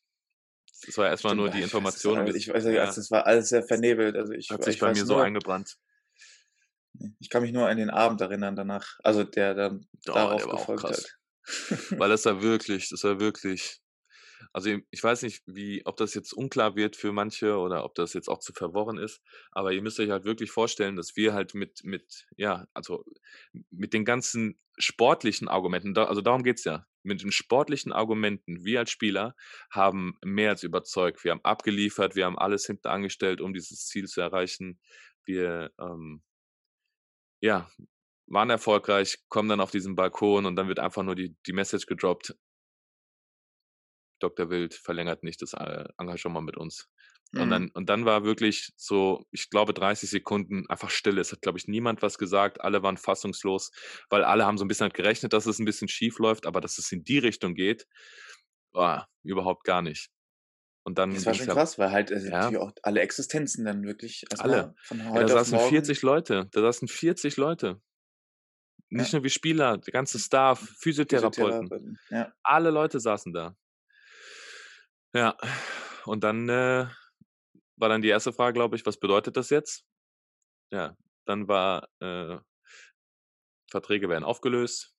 [0.85, 2.17] Das war erstmal nur die das Information.
[2.19, 4.15] alles- bis- Ich weiß nicht, ja, das war alles sehr vernebelt.
[4.15, 5.77] Also ich, hat ich sich bei weiß mir so nur, eingebrannt.
[7.19, 10.51] Ich kann mich nur an den Abend erinnern danach, also der dann Oh, darauf der
[10.51, 11.15] gefolgt hat.
[11.99, 13.79] Weil das war wirklich, das war wirklich.
[14.53, 18.13] Also ich weiß nicht, wie, ob das jetzt unklar wird für manche oder ob das
[18.13, 21.53] jetzt auch zu verworren ist, aber ihr müsst euch halt wirklich vorstellen, dass wir halt
[21.55, 23.03] mit, mit, ja, also
[23.69, 28.79] mit den ganzen sportlichen Argumenten, da, also darum geht's ja, mit den sportlichen Argumenten, wir
[28.79, 29.35] als Spieler
[29.69, 34.07] haben mehr als überzeugt, wir haben abgeliefert, wir haben alles hinten angestellt, um dieses Ziel
[34.07, 34.79] zu erreichen.
[35.25, 36.23] Wir, ähm,
[37.41, 37.69] ja,
[38.27, 41.85] waren erfolgreich, kommen dann auf diesen Balkon und dann wird einfach nur die, die Message
[41.87, 42.35] gedroppt.
[44.19, 44.49] Dr.
[44.49, 46.87] Wild verlängert nicht das äh, Engagement mit uns.
[47.33, 47.49] Und, Mhm.
[47.51, 51.21] dann, und dann war wirklich so, ich glaube, 30 Sekunden einfach Stille.
[51.21, 52.61] Es hat, glaube ich, niemand was gesagt.
[52.61, 53.71] Alle waren fassungslos,
[54.09, 56.59] weil alle haben so ein bisschen halt gerechnet, dass es ein bisschen schief läuft, aber
[56.59, 57.85] dass es in die Richtung geht,
[58.71, 60.09] war überhaupt gar nicht.
[60.83, 62.49] Und dann Das war schon ja- krass, weil halt also Ja.
[62.59, 64.73] auch alle Existenzen dann wirklich Alle.
[64.81, 65.69] von Ja, heute da auf saßen morgen.
[65.69, 66.47] 40 Leute.
[66.51, 67.79] Da saßen 40 Leute.
[68.91, 71.67] Nicht nur wie Spieler, der ganze Staff, Physiotherapeuten.
[71.69, 71.99] Physiotherapeuten.
[72.09, 72.33] Ja.
[72.41, 73.55] Alle Leute saßen da.
[75.13, 75.37] Ja,
[76.05, 76.87] und dann äh,
[77.77, 79.85] war dann die erste Frage, glaube ich, was bedeutet das jetzt?
[80.71, 80.95] Ja,
[81.25, 82.39] dann war äh,
[83.69, 84.95] Verträge werden aufgelöst,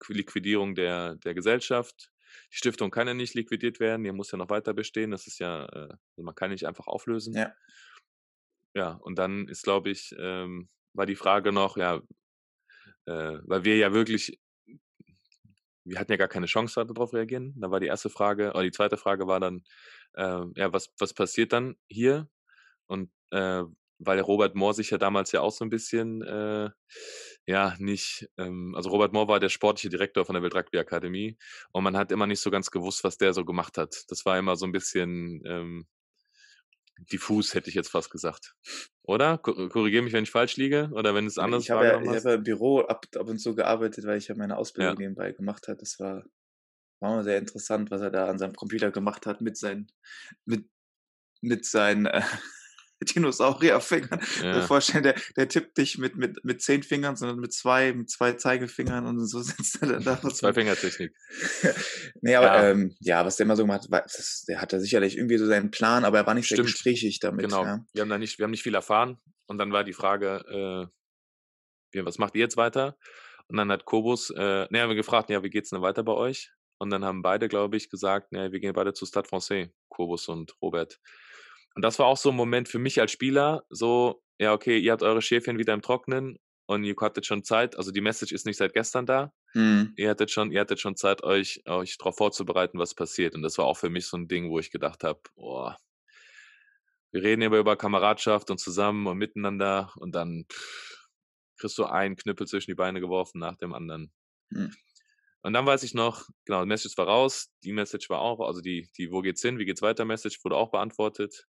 [0.00, 2.10] Qui- Liquidierung der, der Gesellschaft.
[2.52, 5.10] Die Stiftung kann ja nicht liquidiert werden, die muss ja noch weiter bestehen.
[5.12, 7.34] Das ist ja, äh, also man kann nicht einfach auflösen.
[7.34, 7.54] Ja.
[8.74, 12.02] Ja, und dann ist, glaube ich, ähm, war die Frage noch, ja,
[13.06, 14.40] äh, weil wir ja wirklich,
[15.84, 17.54] wir hatten ja gar keine Chance darauf reagieren.
[17.58, 19.64] Da war die erste Frage, oder die zweite Frage war dann,
[20.14, 22.28] äh, ja, was, was passiert dann hier?
[22.86, 23.64] Und äh,
[23.98, 26.70] weil Robert Mohr sich ja damals ja auch so ein bisschen, äh,
[27.46, 31.36] ja, nicht, ähm, also Robert Mohr war der sportliche Direktor von der Weltrugby Akademie
[31.72, 34.04] und man hat immer nicht so ganz gewusst, was der so gemacht hat.
[34.08, 35.86] Das war immer so ein bisschen ähm,
[36.98, 38.54] diffus, hätte ich jetzt fast gesagt.
[39.02, 39.38] Oder?
[39.38, 42.20] Korrigiere mich, wenn ich falsch liege oder wenn es anders ich habe ja, wahrgenommen ich
[42.20, 44.98] habe ja im Büro ab, ab und zu gearbeitet, weil ich ja meine Ausbildung Ja.
[44.98, 45.78] nebenbei gemacht habe.
[45.78, 46.24] Das war,
[47.00, 49.90] war mal sehr interessant, was er da an seinem Computer gemacht hat mit seinen,
[50.44, 50.68] mit,
[51.40, 52.22] mit seinen äh,
[53.14, 54.20] Dinosaurierfingern.
[54.40, 54.56] Ja.
[54.56, 54.62] Ja.
[54.62, 58.32] vorstellen, der, der tippt nicht mit, mit, mit zehn Fingern, sondern mit zwei, mit zwei
[58.32, 60.20] Zeigefingern und so sitzt er dann da.
[60.30, 61.14] Zwei Fingertechnik.
[62.22, 62.70] nee, aber Ja.
[62.70, 65.70] Ähm, ja, was der immer so gemacht hat, das, der hatte sicherlich irgendwie so seinen
[65.70, 66.68] Plan, aber er war nicht sehr Stimmt.
[66.68, 67.46] gesprächig damit.
[67.46, 67.64] Genau.
[67.64, 67.84] Ja.
[67.92, 69.18] Wir haben da nicht, wir haben nicht viel erfahren.
[69.46, 70.90] Und dann war die Frage,
[71.92, 72.96] äh, was macht ihr jetzt weiter?
[73.48, 76.12] Und dann hat Kobus, äh, ne, haben wir gefragt, ja, wie geht's denn weiter bei
[76.12, 76.50] euch?
[76.78, 80.28] Und dann haben beide, glaube ich, gesagt, ne, wir gehen beide zu Stade Francais, Kobus
[80.28, 80.98] und Robert.
[81.74, 84.92] Und das war auch so ein Moment für mich als Spieler, so, ja, okay, ihr
[84.92, 88.46] habt eure Schäfchen wieder im Trocknen und ihr hattet schon Zeit, also die Message ist
[88.46, 89.92] nicht seit gestern da, Hm.
[89.96, 93.34] ihr hattet schon, ihr hattet schon Zeit, euch, euch darauf vorzubereiten, was passiert.
[93.34, 95.78] Und das war auch für mich so ein Ding, wo ich gedacht habe, boah,
[97.12, 101.08] wir reden immer über Kameradschaft und zusammen und miteinander und dann pff,
[101.58, 104.12] kriegst du einen Knüppel zwischen die Beine geworfen nach dem anderen.
[104.52, 104.72] Hm.
[105.44, 108.62] Und dann weiß ich noch, genau, die Message war raus, die Message war auch, also
[108.62, 111.46] die, die Wo geht's hin, wie geht's weiter Message wurde auch beantwortet.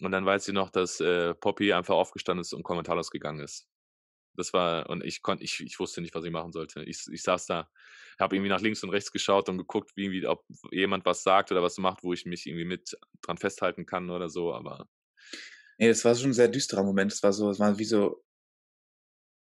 [0.00, 3.68] Und dann weiß ich noch, dass äh, Poppy einfach aufgestanden ist und kommentarlos gegangen ist.
[4.36, 6.82] Das war, und ich konnte, ich, ich wusste nicht, was ich machen sollte.
[6.84, 7.68] Ich, ich saß da,
[8.18, 11.52] habe irgendwie nach links und rechts geschaut und geguckt, wie, wie, ob jemand was sagt
[11.52, 14.88] oder was macht, wo ich mich irgendwie mit dran festhalten kann oder so, aber
[15.76, 17.12] Nee, das war schon ein sehr düsterer Moment.
[17.12, 18.22] Es war so, es war wie so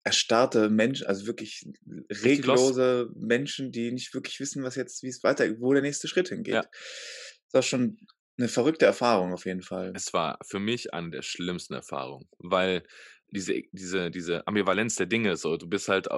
[0.04, 1.66] erstarrte Menschen, also wirklich
[2.10, 6.28] reglose Menschen, die nicht wirklich wissen, was jetzt, wie es weiter, wo der nächste Schritt
[6.28, 6.54] hingeht.
[6.54, 6.62] Ja.
[6.62, 7.98] Das war schon
[8.38, 9.92] eine verrückte Erfahrung auf jeden Fall.
[9.94, 12.86] es war für mich eine der schlimmsten Erfahrungen, weil
[13.30, 16.08] diese, diese, diese Ambivalenz der Dinge, so, du bist halt,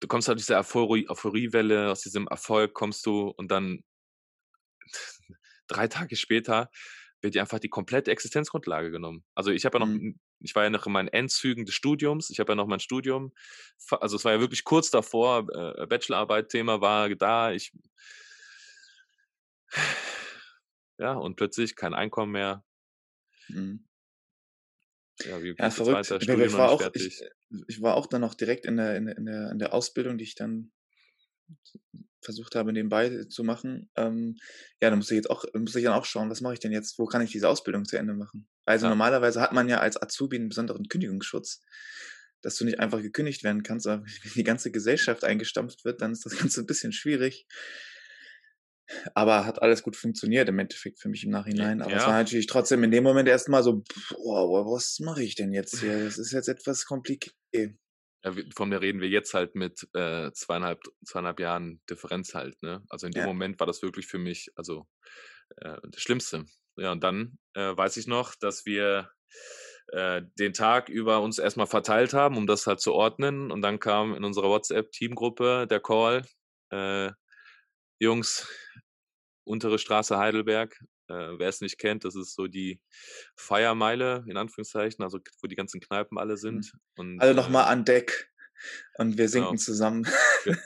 [0.00, 3.82] du kommst halt diese Euphorie, Euphoriewelle, aus diesem Erfolg kommst du und dann
[5.66, 6.70] drei Tage später
[7.26, 9.24] wird dir einfach die komplette Existenzgrundlage genommen.
[9.34, 10.18] Also ich habe ja noch, Mhm.
[10.40, 13.32] ich war ja noch in meinen Endzügen des Studiums, ich habe ja noch mein Studium,
[13.90, 17.72] also es war ja wirklich kurz davor, äh, Bachelorarbeit-Thema war da, ich
[20.98, 22.64] ja, und plötzlich kein Einkommen mehr.
[23.48, 23.86] Mhm.
[25.24, 26.10] Ja, wie Ja, verrückt.
[26.10, 26.16] weiter?
[26.16, 27.22] Ich, Studium ich, war auch, ich,
[27.68, 30.34] ich war auch dann noch direkt in, der- in, der, in der Ausbildung, die ich
[30.34, 30.72] dann
[32.20, 33.90] versucht habe, nebenbei zu machen.
[33.96, 34.36] Ähm,
[34.80, 36.72] ja, da muss ich jetzt auch, muss ich dann auch schauen, was mache ich denn
[36.72, 36.98] jetzt?
[36.98, 38.48] Wo kann ich diese Ausbildung zu Ende machen?
[38.64, 38.90] Also Ja.
[38.90, 41.62] normalerweise hat man ja als Azubi einen besonderen Kündigungsschutz,
[42.42, 46.12] dass du nicht einfach gekündigt werden kannst, aber wenn die ganze Gesellschaft eingestampft wird, dann
[46.12, 47.46] ist das Ganze ein bisschen schwierig.
[49.14, 51.82] Aber hat alles gut funktioniert im Endeffekt für mich im Nachhinein.
[51.82, 52.08] Aber es ja.
[52.08, 56.04] war natürlich trotzdem in dem Moment erstmal so, boah, was mache ich denn jetzt hier?
[56.04, 57.34] Das ist jetzt etwas kompliziert.
[58.54, 62.84] Von der reden wir jetzt halt mit äh, zweieinhalb, zweieinhalb Jahren Differenz halt, ne?
[62.88, 63.26] Also in dem Ja.
[63.26, 64.86] Moment war das wirklich für mich, also
[65.58, 66.46] äh, das Schlimmste.
[66.76, 69.10] Ja, und dann äh, weiß ich noch, dass wir
[69.88, 73.50] äh, den Tag über uns erstmal verteilt haben, um das halt zu ordnen.
[73.50, 76.26] Und dann kam in unserer WhatsApp-Teamgruppe der Call,
[76.70, 77.12] äh,
[77.98, 78.48] Jungs,
[79.44, 82.80] untere Straße Heidelberg, äh, wer es nicht kennt, das ist so die
[83.36, 86.72] Feiermeile, in Anführungszeichen, also wo die ganzen Kneipen alle sind.
[86.96, 88.30] Und, Also äh, nochmal an Deck.
[88.98, 89.60] Und wir sinken genau.
[89.60, 90.06] zusammen.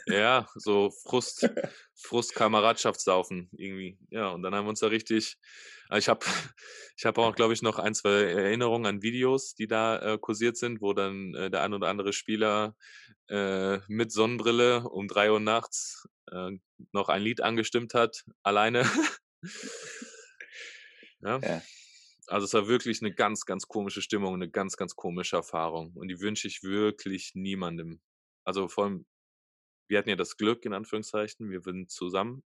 [0.07, 1.49] Ja, so Frust,
[1.95, 3.99] Frust, Kameradschaftssaufen irgendwie.
[4.11, 5.37] Ja, und dann haben wir uns da richtig.
[5.91, 6.25] äh, Ich habe
[6.97, 10.57] ich hab auch, glaube ich, noch ein, zwei Erinnerungen an Videos, die da äh, kursiert
[10.57, 12.77] sind, wo dann äh, der ein oder andere Spieler
[13.29, 16.51] äh, mit Sonnenbrille um drei Uhr nachts äh,
[16.93, 18.85] noch ein Lied angestimmt hat, alleine.
[21.23, 21.39] ja.
[21.39, 21.63] Ja.
[22.27, 25.93] Also es war wirklich eine ganz, ganz komische Stimmung, eine ganz, ganz komische Erfahrung.
[25.97, 28.01] Und die wünsche ich wirklich niemandem.
[28.45, 29.07] Also vor allem,
[29.89, 32.45] wir hatten ja das Glück, in Anführungszeichen, wir sind zusammen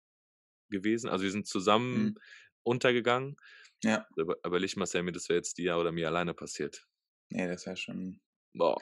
[0.70, 2.18] gewesen, also wir sind zusammen Mhm.
[2.62, 3.36] untergegangen.
[3.82, 4.06] Ja.
[4.16, 6.86] Aber überleg mal, Sammy, das wäre jetzt dir oder mir alleine passiert.
[7.30, 8.20] Nee, das wäre schon.
[8.54, 8.78] Boah.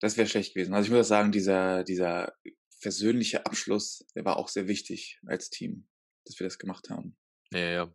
[0.00, 0.72] Das wäre schlecht gewesen.
[0.72, 2.32] Also ich muss sagen, dieser, dieser
[2.80, 5.88] versöhnliche Abschluss, der war auch sehr wichtig als Team,
[6.24, 7.16] dass wir das gemacht haben.
[7.52, 7.94] Ja, ja.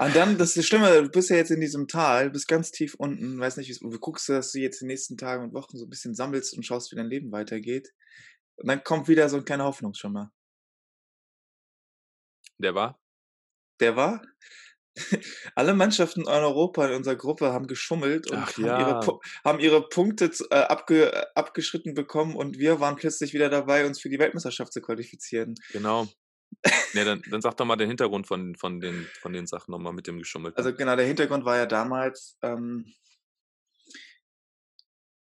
[0.00, 2.70] Und dann, das ist das Schlimme, du bist ja jetzt in diesem Tal, bist ganz
[2.70, 5.76] tief unten, weiß nicht, wie- du guckst, dass du jetzt die nächsten Tage und Wochen
[5.76, 7.92] so ein bisschen sammelst und schaust, wie dein Leben weitergeht.
[8.56, 10.32] Und dann kommt wieder so ein kleiner Hoffnungsschimmer.
[12.58, 12.98] Der war?
[13.80, 14.22] Der war,
[15.54, 18.78] alle Mannschaften in Europa in unserer Gruppe haben geschummelt und Ach haben, ja.
[18.80, 23.86] ihre, haben ihre Punkte äh, abge, äh, abgeschritten bekommen und wir waren plötzlich wieder dabei,
[23.86, 25.54] uns für die Weltmeisterschaft zu qualifizieren.
[25.72, 26.08] Genau.
[26.92, 29.92] Ja, dann, dann sag doch mal den Hintergrund von, von, den, von den Sachen nochmal
[29.92, 30.58] mit dem Geschummelten.
[30.58, 32.92] Also genau, der Hintergrund war ja damals, ähm,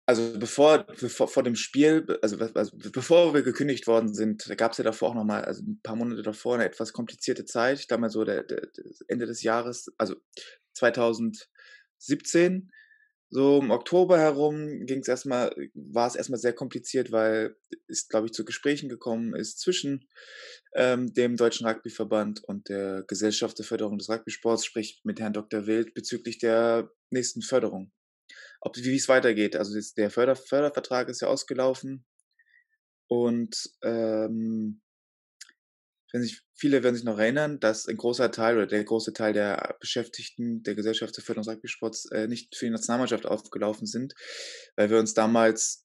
[0.06, 4.78] also bevor, bevor vor dem Spiel, also, also bevor wir gekündigt worden sind, gab es
[4.78, 7.78] ja davor auch nochmal, also ein paar Monate davor, eine etwas komplizierte Zeit.
[7.78, 8.62] Ich glaube mal so der, der,
[9.06, 10.16] Ende des Jahres, also
[10.72, 12.72] 2017,
[13.30, 18.26] so im Oktober herum ging es erstmal, war es erstmal sehr kompliziert, weil es, glaube
[18.26, 20.08] ich, zu Gesprächen gekommen ist zwischen
[20.74, 25.66] ähm, dem Deutschen Rugbyverband und der Gesellschaft der Förderung des Rugbysports, sprich mit Herrn Dr.
[25.66, 27.92] Wild bezüglich der nächsten Förderung.
[28.60, 29.56] Ob wie es weitergeht.
[29.56, 32.06] Also jetzt der Förder, Fördervertrag ist ja ausgelaufen
[33.08, 34.80] und ähm,
[36.12, 39.32] wenn sich, viele werden sich noch erinnern, dass ein großer Teil oder der große Teil
[39.32, 44.14] der Beschäftigten der Gesellschaft der Förderung des Rugbysports äh, nicht für die Nationalmannschaft aufgelaufen sind,
[44.76, 45.84] weil wir uns damals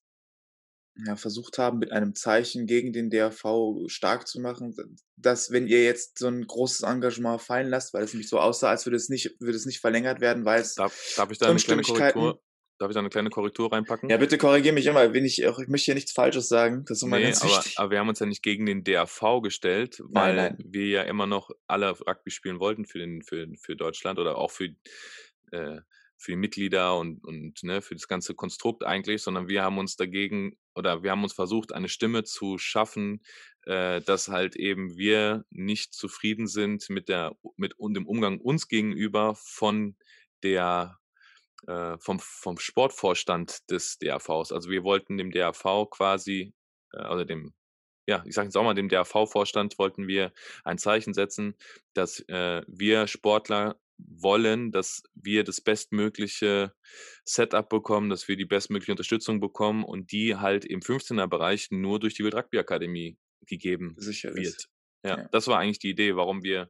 [1.06, 4.76] ja, versucht haben, mit einem Zeichen gegen den DRV stark zu machen,
[5.18, 8.70] dass wenn ihr jetzt so ein großes Engagement fallen lasst, weil es nämlich so aussah,
[8.70, 11.50] als würde es nicht, würde es nicht verlängert werden, weil es darf, darf ich da
[11.50, 12.42] eine kleine Korrektur,
[12.84, 14.10] darf ich da eine kleine Korrektur reinpacken?
[14.10, 16.84] Ja, bitte korrigiere mich immer, wenn ich, ich möchte hier nichts Falsches sagen.
[16.86, 17.80] Das ist immer Nee, ganz aber, wichtig.
[17.80, 20.64] aber wir haben uns ja nicht gegen den DRV gestellt, weil Nein, nein.
[20.66, 24.52] wir ja immer noch alle Rugby spielen wollten für, den, für, für Deutschland oder auch
[24.52, 24.66] für,
[25.52, 25.80] äh,
[26.18, 29.96] für die Mitglieder und, und ne, für das ganze Konstrukt eigentlich, sondern wir haben uns
[29.96, 33.22] dagegen oder wir haben uns versucht, eine Stimme zu schaffen,
[33.66, 38.68] äh, dass halt eben wir nicht zufrieden sind mit der mit und dem Umgang uns
[38.68, 39.96] gegenüber von
[40.44, 41.00] der
[41.68, 44.52] äh, vom, vom Sportvorstand des DAVs.
[44.52, 46.54] Also wir wollten dem DAV quasi,
[46.94, 47.54] äh, oder dem,
[48.08, 50.34] ja, ich sage jetzt auch mal, dem DAV-Vorstand wollten wir
[50.66, 51.56] ein Zeichen setzen,
[51.94, 56.74] dass äh, wir Sportler wollen, dass wir das bestmögliche
[57.24, 62.16] Setup bekommen, dass wir die bestmögliche Unterstützung bekommen und die halt im 15er-Bereich nur durch
[62.16, 64.48] die Wild Rugby Akademie gegeben Sicher wird.
[64.48, 64.70] ist.
[65.06, 65.30] Ja, Ja.
[65.32, 66.70] das war eigentlich die Idee, warum wir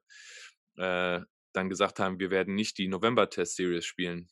[0.78, 1.22] äh,
[1.54, 4.28] dann gesagt haben, wir werden nicht die November-Test-Series spielen.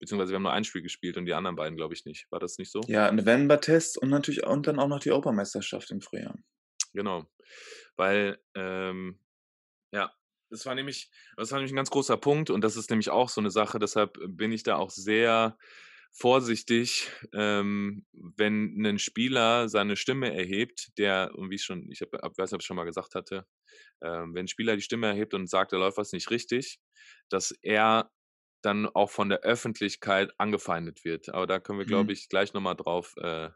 [0.00, 2.26] Beziehungsweise wir haben nur ein Spiel gespielt und die anderen beiden, glaube ich, nicht.
[2.30, 2.80] War das nicht so?
[2.88, 6.36] Ja, November-Test und natürlich und dann auch noch die Europameisterschaft im Frühjahr.
[6.94, 7.30] Genau.
[7.96, 9.20] Weil, ähm,
[9.92, 10.12] ja,
[10.48, 13.28] das war nämlich, das war nämlich ein ganz großer Punkt und das ist nämlich auch
[13.28, 15.56] so eine Sache, deshalb bin ich da auch sehr
[16.12, 22.12] vorsichtig, ähm, wenn ein Spieler seine Stimme erhebt, der, und wie ich schon, ich hab,
[22.14, 23.46] hab- weiß nicht, ob ich schon mal gesagt hatte,
[24.02, 26.80] ähm, wenn ein Spieler die Stimme erhebt und sagt, da läuft was nicht richtig,
[27.28, 28.10] dass er
[28.62, 31.28] dann auch von der Öffentlichkeit angefeindet wird.
[31.30, 32.10] Aber da können wir, glaube Mhm.
[32.10, 33.50] ich, gleich nochmal drauf äh,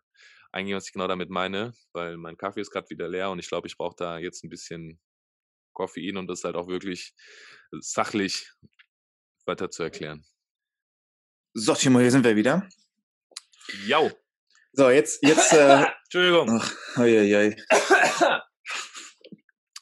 [0.52, 3.48] eingehen, was ich genau damit meine, weil mein Kaffee ist gerade wieder leer und ich
[3.48, 5.00] glaube, ich brauche da jetzt ein bisschen
[5.72, 7.14] Koffein, um das halt auch wirklich
[7.72, 8.50] sachlich
[9.46, 10.24] weiter zu erklären.
[11.54, 12.68] So, Timo, hier sind wir wieder.
[13.86, 14.10] Jau!
[14.72, 16.60] So, jetzt, jetzt, äh, Entschuldigung.
[16.60, 17.56] ach, oi, oi.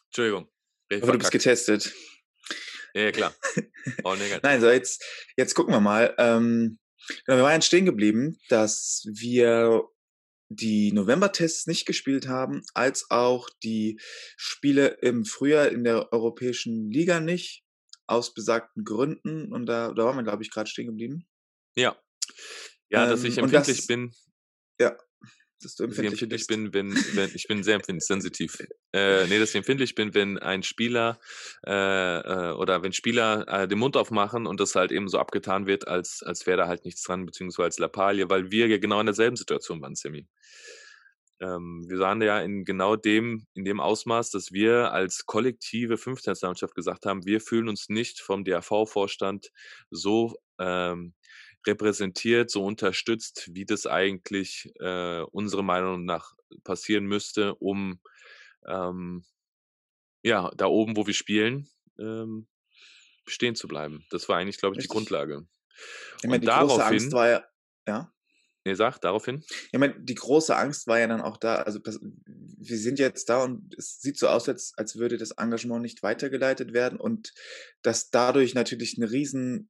[0.06, 0.48] Entschuldigung.
[0.90, 1.92] Aber du bist getestet.
[2.94, 3.34] Ja, ja, klar.
[4.04, 4.14] Oh.
[4.42, 5.04] Nein, so jetzt,
[5.36, 6.14] jetzt gucken wir mal.
[6.18, 6.78] Ähm,
[7.26, 9.82] genau, wir waren stehen geblieben, dass wir
[10.48, 13.98] die November-Tests nicht gespielt haben, als auch die
[14.36, 17.64] Spiele im Frühjahr in der Europäischen Liga nicht,
[18.06, 19.52] aus besagten Gründen.
[19.52, 21.26] Und da, da waren wir, glaube ich, gerade stehen geblieben.
[21.76, 21.96] Ja.
[22.90, 24.12] Ja, dass Ähm, ich und empfindlich das- bin,
[25.62, 26.48] Dass du empfindlich bist.
[26.48, 28.58] bin, wenn, wenn ich bin sehr empfindlich, sensitiv.
[28.94, 31.18] Äh, nee, dass ich empfindlich bin, wenn ein Spieler
[31.66, 35.66] äh, äh, oder wenn Spieler äh, den Mund aufmachen und das halt eben so abgetan
[35.66, 39.00] wird, als, als wäre da halt nichts dran, beziehungsweise als Lappalie, weil wir ja genau
[39.00, 40.26] in derselben Situation waren, Sammy.
[41.42, 46.74] Ähm, wir waren ja in genau dem, in dem Ausmaß, dass wir als kollektive 15-Mannschaft
[46.74, 49.50] gesagt haben, wir fühlen uns nicht vom DAV-Vorstand
[49.90, 51.14] so ähm,
[51.66, 58.00] repräsentiert, so unterstützt, wie das eigentlich äh, unserer Meinung nach passieren müsste, um
[58.66, 59.24] ähm,
[60.22, 62.46] ja, da oben, wo wir spielen, ähm,
[63.24, 64.04] bestehen zu bleiben.
[64.10, 64.92] Das war eigentlich, glaube ich, die Richtig.
[64.92, 65.46] Grundlage.
[66.18, 67.44] Ich meine, Und die große daraufhin- Angst war ja,
[67.88, 68.12] ja.
[68.64, 69.42] Nee, sag, daraufhin.
[69.72, 71.56] Ich meine, die große Angst war ja dann auch da.
[71.56, 75.82] Also wir sind jetzt da und es sieht so aus, als, als würde das Engagement
[75.82, 77.34] nicht weitergeleitet werden und
[77.82, 79.68] dass dadurch natürlich eine riesen,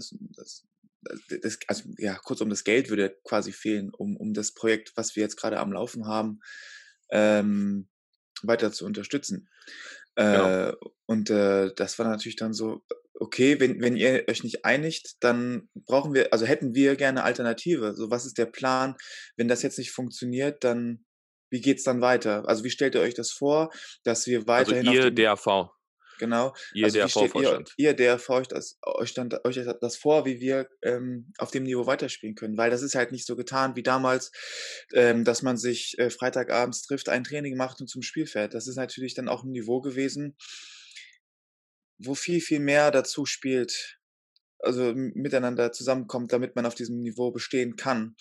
[0.00, 0.66] so- das,
[1.42, 5.22] das, also ja, kurzum, das Geld würde quasi fehlen, um, um das Projekt, was wir
[5.22, 6.40] jetzt gerade am Laufen haben,
[7.10, 7.88] ähm,
[8.42, 9.48] weiter zu unterstützen.
[10.16, 10.48] Genau.
[10.48, 10.76] Äh,
[11.06, 15.68] und äh, das war natürlich dann so, okay, wenn, wenn ihr euch nicht einigt, dann
[15.74, 17.94] brauchen wir, also hätten wir gerne Alternative.
[17.94, 18.96] So, was ist der Plan?
[19.36, 21.04] Wenn das jetzt nicht funktioniert, dann
[21.50, 22.48] wie geht's dann weiter?
[22.48, 23.70] Also wie stellt ihr euch das vor,
[24.04, 25.70] dass wir Also weiterhin auf ihr DAV,
[26.20, 27.74] genau, ihr also stellt ihr, DAV-Vorstand.
[27.76, 31.86] ihr DRV euch das, euch, stand, euch das vor, wie wir ähm, auf dem Niveau
[31.86, 32.56] weiterspielen können?
[32.56, 34.30] Weil das ist halt nicht so getan wie damals,
[34.92, 38.54] ähm, dass man sich äh, Freitagabends trifft, ein Training macht und zum Spiel fährt.
[38.54, 40.36] Das ist natürlich dann auch ein Niveau gewesen,
[41.98, 43.98] wo viel, viel mehr dazu spielt,
[44.60, 48.14] also miteinander zusammenkommt, damit man auf diesem Niveau bestehen kann.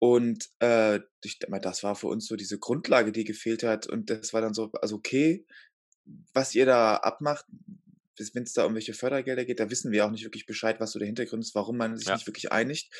[0.00, 3.86] Und äh, ich denke mal, das war für uns so diese Grundlage, die gefehlt hat.
[3.86, 5.44] Und das war dann so, also okay,
[6.32, 7.46] was ihr da abmacht,
[8.34, 10.92] wenn es da um welche Fördergelder geht, da wissen wir auch nicht wirklich Bescheid, was
[10.92, 12.14] so der Hintergrund ist, warum man sich Ja.
[12.14, 12.92] nicht wirklich einigt.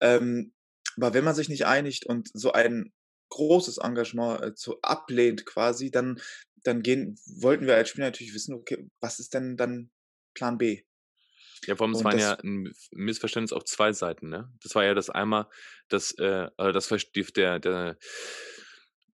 [0.00, 0.52] Ähm,
[0.96, 2.92] aber wenn man sich nicht einigt und so ein
[3.30, 6.20] großes Engagement äh, zu ablehnt quasi, dann,
[6.62, 9.90] dann gehen, wollten wir als Spieler natürlich wissen, okay, was ist denn dann
[10.34, 10.82] Plan B?
[11.66, 14.52] Ja, vor allem, es waren ja ein Missverständnis auf zwei Seiten, ne?
[14.62, 15.48] Das war ja das einmal,
[15.88, 16.88] das, äh, äh, das
[17.36, 17.98] der, der,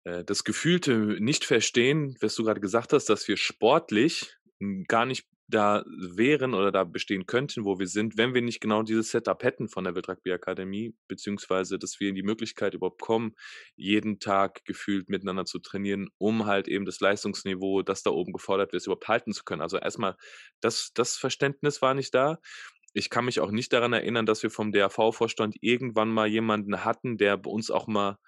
[0.04, 5.84] das gefühlte Nicht-Verstehen, was du gerade gesagt hast, dass wir sportlich m, gar nicht da
[5.86, 9.68] wären oder da bestehen könnten, wo wir sind, wenn wir nicht genau dieses Setup hätten
[9.68, 13.34] von der Wildrugby Akademie, beziehungsweise, dass wir in die Möglichkeit überhaupt kommen,
[13.76, 18.72] jeden Tag gefühlt miteinander zu trainieren, um halt eben das Leistungsniveau, das da oben gefordert
[18.72, 19.61] wird, überhaupt halten zu können.
[19.61, 20.16] Also erstmal,
[20.61, 22.38] das, das Verständnis war nicht da.
[22.94, 27.18] Ich kann mich auch nicht daran erinnern, dass wir vom DAV-Vorstand irgendwann mal jemanden hatten,
[27.18, 28.18] der bei uns auch mal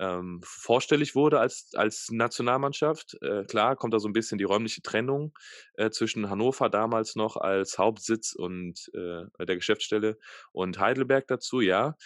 [0.00, 3.18] ähm, vorstellig wurde als, als Nationalmannschaft.
[3.22, 5.32] Äh, klar kommt da so ein bisschen die räumliche Trennung
[5.74, 10.18] äh, zwischen Hannover damals noch als Hauptsitz und äh, der Geschäftsstelle
[10.52, 11.96] und Heidelberg dazu, ja.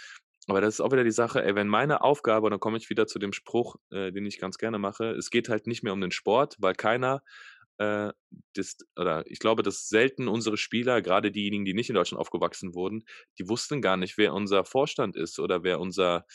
[0.46, 2.90] Aber das ist auch wieder die Sache, ey, wenn meine Aufgabe, und dann komme ich
[2.90, 5.92] wieder zu dem Spruch, äh, den ich ganz gerne mache, es geht halt nicht mehr
[5.92, 7.22] um den Sport, weil keiner
[7.78, 8.12] äh,
[8.54, 12.74] das, oder ich glaube, dass selten unsere Spieler, gerade diejenigen, die nicht in Deutschland aufgewachsen
[12.74, 13.04] wurden,
[13.38, 16.26] die wussten gar nicht, wer unser Vorstand ist oder wer unser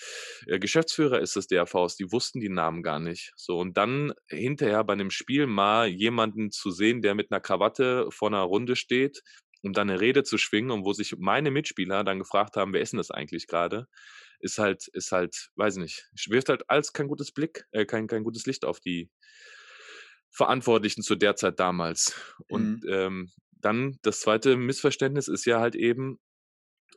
[0.47, 1.95] äh, Geschäftsführer ist des DRVs.
[1.95, 3.33] Die wussten die Namen gar nicht.
[3.35, 8.07] So, und dann hinterher bei einem Spiel mal jemanden zu sehen, der mit einer Krawatte
[8.11, 9.23] vor einer Runde steht,
[9.61, 12.81] um dann eine Rede zu schwingen und wo sich meine Mitspieler dann gefragt haben, wer
[12.81, 13.87] ist denn das eigentlich gerade?
[14.39, 18.23] Ist halt, ist halt, weiß nicht, wirft halt als kein gutes Blick, äh, kein, kein
[18.23, 19.09] gutes Licht auf die,
[20.31, 22.13] Verantwortlichen zu der Zeit damals.
[22.47, 22.89] Und Mhm.
[22.89, 26.19] ähm, dann das zweite Missverständnis ist ja halt eben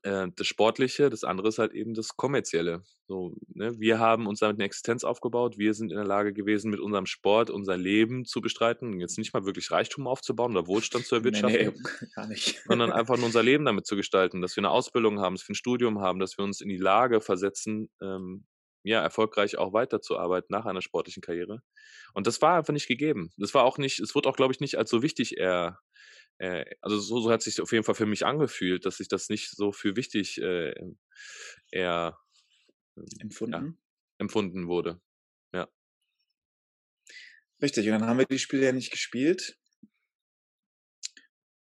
[0.03, 2.83] äh, das Sportliche, das andere ist halt eben das Kommerzielle.
[3.09, 3.78] So, ne?
[3.78, 7.07] Wir haben uns damit eine Existenz aufgebaut, wir sind in der Lage gewesen, mit unserem
[7.07, 11.22] Sport unser Leben zu bestreiten, jetzt nicht mal wirklich Reichtum aufzubauen oder Wohlstand zu Nee,
[11.22, 12.61] erwirtschaften, nee, gar nicht.
[12.66, 15.53] sondern einfach nur unser Leben damit zu gestalten, dass wir eine Ausbildung haben, dass wir
[15.53, 18.45] ein Studium haben, dass wir uns in die Lage versetzen, ähm,
[18.83, 21.62] ja, erfolgreich auch weiterzuarbeiten nach einer sportlichen Karriere.
[22.14, 23.33] Und das war einfach nicht gegeben.
[23.37, 25.78] Das war auch nicht, es wurde auch, glaube ich, nicht als so wichtig eher,
[26.39, 29.28] äh, also so, so hat sich auf jeden Fall für mich angefühlt, dass sich das
[29.28, 30.74] nicht so für wichtig äh,
[31.70, 32.18] eher
[32.97, 33.78] ähm, ja, empfunden.
[34.18, 35.01] empfunden wurde.
[35.55, 35.68] Ja.
[37.62, 39.57] Richtig, und dann haben wir die Spiele ja nicht gespielt.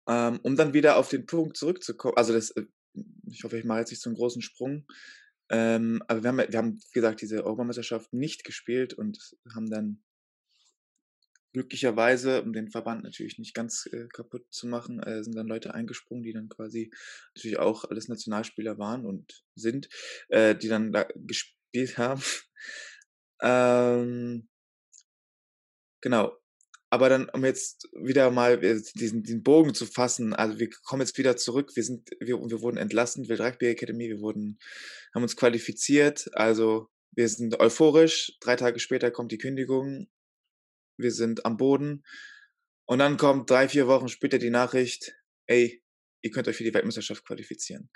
[0.08, 2.64] Ähm, um dann wieder auf den Punkt zurückzukommen, also das, äh,
[3.30, 4.84] ich hoffe, ich mache jetzt nicht so einen großen Sprung.
[5.52, 9.18] Ähm, aber wir haben, wir haben, wie gesagt, diese Europameisterschaft nicht gespielt und
[9.54, 10.02] haben dann
[11.52, 15.74] glücklicherweise, um den Verband natürlich nicht ganz äh, kaputt zu machen, äh, sind dann Leute
[15.74, 16.90] eingesprungen, die dann quasi
[17.34, 19.88] natürlich auch alles Nationalspieler waren und sind,
[20.28, 21.54] äh, die dann da gespielt
[21.98, 22.22] haben.
[23.42, 24.48] ähm,
[26.00, 26.41] genau.
[26.92, 31.00] Aber dann, um jetzt wieder mal äh, diesen, diesen Bogen zu fassen, also wir kommen
[31.00, 34.58] jetzt wieder zurück, wir sind, wir, wir wurden entlassen, wir Rugby Academy, wir wurden,
[35.14, 40.08] haben uns qualifiziert, also wir sind euphorisch, drei Tage später kommt die Kündigung,
[40.98, 42.04] wir sind am Boden.
[42.84, 45.14] Und dann kommt drei, vier Wochen später die Nachricht,
[45.46, 45.82] ey,
[46.20, 47.88] ihr könnt euch für die Weltmeisterschaft qualifizieren.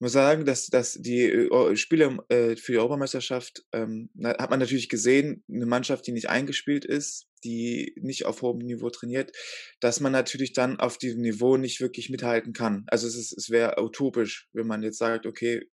[0.00, 4.88] Muss sagen, dass, dass die äh, Spiele äh, für die Europameisterschaft ähm, hat man natürlich
[4.88, 9.32] gesehen, eine Mannschaft, die nicht eingespielt ist, die nicht auf hohem Niveau trainiert,
[9.80, 12.84] dass man natürlich dann auf diesem Niveau nicht wirklich mithalten kann.
[12.88, 15.68] Also es, es wäre utopisch, wenn man jetzt sagt, okay,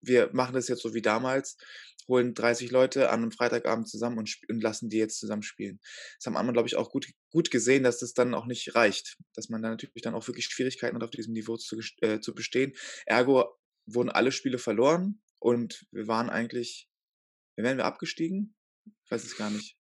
[0.00, 1.56] wir machen das jetzt so wie damals,
[2.08, 5.80] holen 30 Leute an einem Freitagabend zusammen und, und lassen die jetzt zusammen spielen.
[6.18, 9.16] Das haben andere, glaube ich, auch gut, gut gesehen, dass das dann auch nicht reicht,
[9.34, 12.34] dass man da natürlich dann auch wirklich Schwierigkeiten hat, auf diesem Niveau zu, äh, zu
[12.34, 12.72] bestehen.
[13.06, 13.46] Ergo
[13.86, 16.88] wurden alle Spiele verloren und wir waren eigentlich,
[17.56, 18.54] wären wir abgestiegen?
[19.04, 19.76] Ich weiß es gar nicht.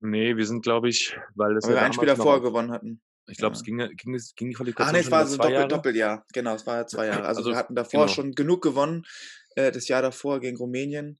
[0.00, 2.42] Nee, wir sind, glaube ich, weil das Aber wir ein Spiel damals noch davor auf,
[2.42, 3.02] gewonnen hatten.
[3.28, 3.58] ich glaube, Ja.
[3.60, 5.68] es ging, ging, ging die Ah, Qualifikation nee, es war so ein Doppel?
[5.68, 6.26] Doppeljahr.
[6.32, 7.24] Genau, es war ja zwei Jahre.
[7.26, 8.14] Also, Also, wir hatten davor genau.
[8.14, 9.04] schon genug gewonnen,
[9.56, 11.18] äh, das Jahr davor gegen Rumänien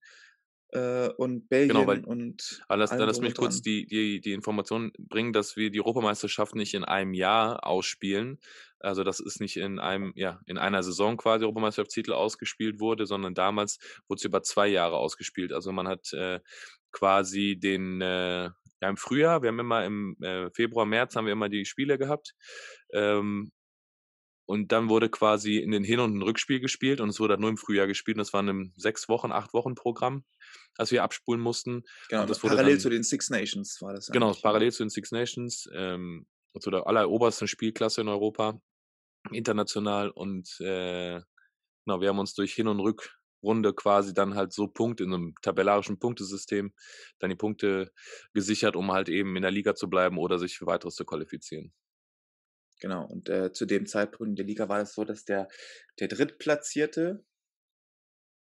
[0.73, 4.33] äh, und Genau, weil Belgien und Aber lass, dann lass mich kurz die, die, die
[4.33, 8.39] Information bringen, dass wir die Europameisterschaft nicht in einem Jahr ausspielen.
[8.79, 13.35] Also das ist nicht in einem, ja, in einer Saison quasi Europameisterschaftstitel ausgespielt wurde, sondern
[13.35, 13.79] damals
[14.09, 15.53] wurde es über zwei Jahre ausgespielt.
[15.53, 16.41] Also man hat äh,
[16.93, 21.33] quasi den, äh, ja im Frühjahr, wir haben immer im äh, Februar, März haben wir
[21.33, 22.35] immer die Spiele gehabt.
[22.93, 23.53] Ähm,
[24.51, 27.41] und dann wurde quasi in den Hin- und ein Rückspiel gespielt und es wurde dann
[27.41, 28.17] nur im Frühjahr gespielt.
[28.17, 30.25] Und das war ein sechs Wochen, acht Wochen Programm,
[30.75, 31.85] das wir abspulen mussten.
[32.09, 34.43] Genau, das wurde parallel dann, zu den Six Nations war das Genau, eigentlich.
[34.43, 36.27] parallel zu den Six Nations, ähm,
[36.59, 38.61] zu der allerobersten Spielklasse in Europa,
[39.31, 40.11] international.
[40.11, 41.21] Und äh,
[41.87, 45.35] genau, wir haben uns durch Hin- und Rückrunde quasi dann halt so Punkte in einem
[45.43, 46.75] tabellarischen Punktesystem
[47.21, 47.93] dann die Punkte
[48.33, 51.73] gesichert, um halt eben in der Liga zu bleiben oder sich für weiteres zu qualifizieren.
[52.81, 55.49] Genau, und äh, zu dem Zeitpunkt in der Liga war es so, dass der,
[55.99, 57.25] der Drittplatzierte,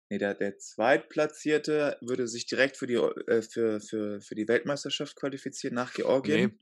[0.10, 5.16] nee, der, der Zweitplatzierte würde sich direkt für die, äh, für, für, für die Weltmeisterschaft
[5.18, 5.94] qualifizieren nach
[6.24, 6.60] Nee, Georgien.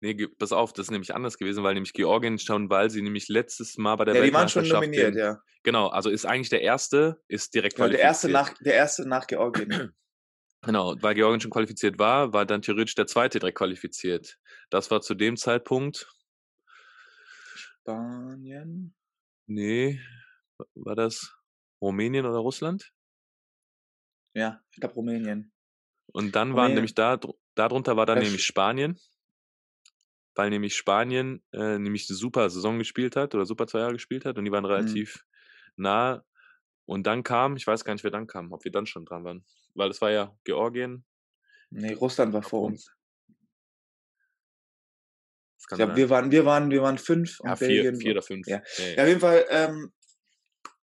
[0.00, 3.02] nee, ge- pass auf, das ist nämlich anders gewesen, weil nämlich Georgien schon, weil sie
[3.02, 5.42] nämlich letztes Mal bei der Ja, die waren schon Weltmeisterschaft nominiert, den, ja.
[5.62, 8.32] genau, also ist eigentlich der erste, ist direkt Genau, der erste qualifiziert.
[8.32, 9.94] nach, der erste nach Georgien.
[10.64, 14.38] Genau, weil Georgien schon qualifiziert war, war dann theoretisch der zweite direkt qualifiziert.
[14.70, 16.08] Das war zu dem Zeitpunkt,
[17.82, 18.92] Spanien.
[19.46, 20.00] nee,
[20.58, 21.36] wa- war das
[21.80, 22.92] Rumänien oder Russland?
[24.34, 25.52] Ja, ich glaube Rumänien.
[26.06, 26.74] Und dann waren Rumänien.
[26.74, 27.18] nämlich da,
[27.54, 28.98] darunter war dann Äh, nämlich Spanien,
[30.34, 34.24] weil nämlich Spanien äh, nämlich eine super Saison gespielt hat oder super zwei Jahre gespielt
[34.24, 35.02] hat und die waren Mhm.
[35.04, 35.24] relativ
[35.76, 36.24] nah.
[36.86, 39.24] Und dann kam, ich weiß gar nicht, wer dann kam, ob wir dann schon dran
[39.24, 39.44] waren.
[39.74, 41.04] Weil es war ja Georgien,
[41.70, 42.94] Nee, Russland war vor uns.
[45.68, 48.10] Das Ich glaube, wir waren, wir waren, wir waren fünf Ja, und vier, Belgien vier
[48.12, 48.46] oder fünf.
[48.46, 48.62] Ja.
[48.78, 49.92] Ja, ja, auf jeden Fall, ähm,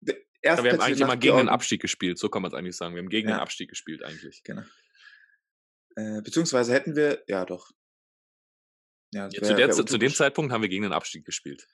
[0.00, 1.48] der Ja, wir haben eigentlich immer gegen den.
[1.48, 2.94] Abstieg gespielt, so kann man es eigentlich sagen.
[2.94, 4.42] Wir haben gegen den Abstieg gespielt eigentlich.
[4.44, 4.62] genau.
[5.96, 7.70] Äh, beziehungsweise hätten wir, ja doch.
[9.12, 10.14] Ja, das Ja, wär- zu, der, wär zu dem.
[10.14, 11.66] Zeitpunkt haben wir gegen den Abstieg gespielt.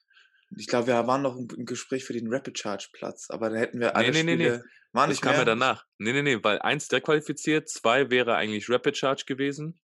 [0.57, 3.81] Ich glaube, wir waren noch im, Gespräch für den Rapid Charge Platz, aber da hätten
[3.81, 4.45] wir Nee, alle nee, nee, nee.
[4.45, 4.65] Spiele.
[4.93, 5.41] War Das nicht kam mehr.
[5.41, 5.85] ja danach.
[5.99, 9.79] Nee, nee, nee, weil eins direkt qualifiziert, zwei wäre eigentlich Rapid Charge gewesen.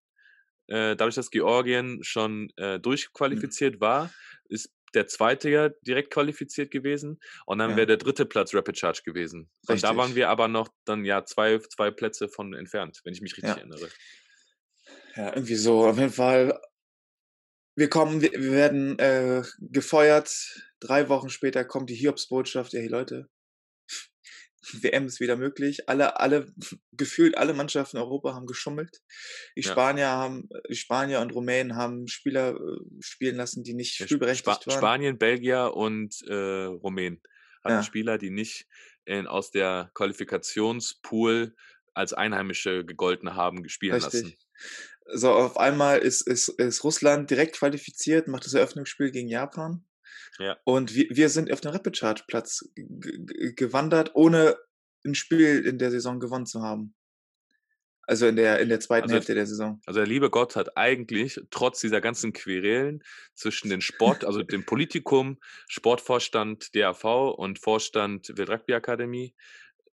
[0.67, 4.13] Äh, dadurch, dass Georgien schon äh, durchqualifiziert war,
[4.49, 7.77] ist der zweite ja direkt qualifiziert gewesen und dann Ja.
[7.77, 9.49] wäre der dritte Platz Rapid Charge gewesen.
[9.67, 13.21] Und da waren wir aber noch dann ja zwei, zwei Plätze von entfernt, wenn ich
[13.21, 13.57] mich richtig Ja.
[13.57, 13.89] erinnere.
[15.15, 15.85] Ja, irgendwie so.
[15.85, 16.59] Auf jeden Fall.
[17.75, 20.61] Wir kommen, wir, wir werden äh, gefeuert.
[20.79, 22.71] Drei Wochen später kommt die Hiobsbotschaft.
[22.73, 23.27] Ja, hey Leute,
[24.73, 25.87] WM ist wieder möglich.
[25.89, 26.47] Alle, alle,
[26.93, 29.01] gefühlt alle Mannschaften in Europa haben geschummelt.
[29.55, 29.71] Die Ja.
[29.71, 34.09] Spanier haben, die Spanier und Rumänen haben Spieler äh, spielen lassen, die nicht Ja, Sp-
[34.15, 34.77] spielberechtigt Spa waren.
[34.79, 36.33] Spanien, Belgier und äh,
[36.65, 37.21] Rumänen
[37.63, 37.83] hatten Ja.
[37.83, 38.67] Spieler, die nicht
[39.05, 41.55] in, aus der Qualifikationspool
[41.93, 44.35] als Einheimische gegolten haben, spielen lassen.
[45.13, 49.85] So, auf einmal ist, ist, ist Russland direkt qualifiziert, macht das Eröffnungsspiel gegen Japan.
[50.39, 50.57] Ja.
[50.63, 54.57] Und wir, wir sind auf den Rapid Charge Platz gewandert, ohne
[55.05, 56.95] ein Spiel in der Saison gewonnen zu haben.
[58.07, 59.81] Also in der, in der zweiten Also- Hälfte der Saison.
[59.85, 63.03] Also der liebe Gott hat eigentlich trotz dieser ganzen Querelen
[63.33, 67.03] zwischen den Sport, also dem Politikum, Sportvorstand DAV
[67.35, 69.33] und Vorstand Wild Rugby Akademie,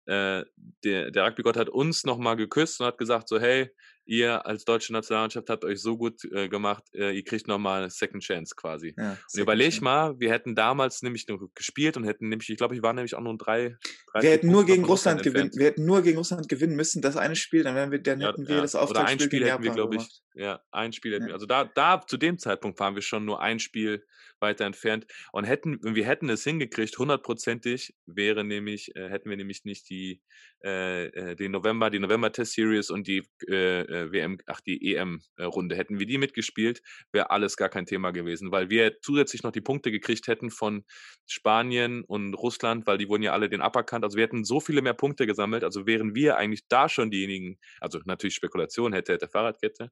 [0.06, 0.44] äh,
[0.84, 3.70] der, der Rugby-Gott hat uns nochmal geküsst und hat gesagt so, hey,
[4.06, 7.90] ihr als deutsche Nationalmannschaft habt euch so gut äh, gemacht, äh, ihr kriegt nochmal eine
[7.90, 8.94] Second Chance quasi.
[8.96, 9.82] Ja, Und überleg gut.
[9.82, 13.14] mal, wir hätten damals nämlich noch gespielt und hätten nämlich, ich glaube, ich war nämlich
[13.14, 13.76] auch nur drei.
[14.12, 17.16] drei Wir hätten nur gegen Russland gewinnen, wir hätten nur gegen Russland gewinnen müssen, das
[17.16, 18.62] eine Spiel, dann wären wir, dann Ja, hätten wir ja.
[18.62, 21.28] das Oder ein Spiel gegen hätten wir, glaube ich, ja, ein Spiel hätten Ja.
[21.28, 21.34] wir.
[21.34, 24.04] Also da, da, zu dem Zeitpunkt waren wir schon nur ein Spiel
[24.40, 29.64] weiter entfernt und hätten, wir hätten es hingekriegt, hundertprozentig wäre nämlich, äh, hätten wir nämlich
[29.64, 30.20] nicht die,
[30.64, 34.94] äh, äh, den November, die November Test Series und die äh, äh, WM, ach, die
[34.94, 35.76] EM-Runde.
[35.76, 36.82] Hätten wir die mitgespielt,
[37.12, 40.84] wäre alles gar kein Thema gewesen, weil wir zusätzlich noch die Punkte gekriegt hätten von
[41.26, 44.02] Spanien und Russland, weil die wurden ja alle den Uppercut.
[44.02, 47.58] Also wir hätten so viele mehr Punkte gesammelt, also wären wir eigentlich da schon diejenigen,
[47.80, 49.90] also natürlich Spekulation, hätte, hätte Fahrradkette,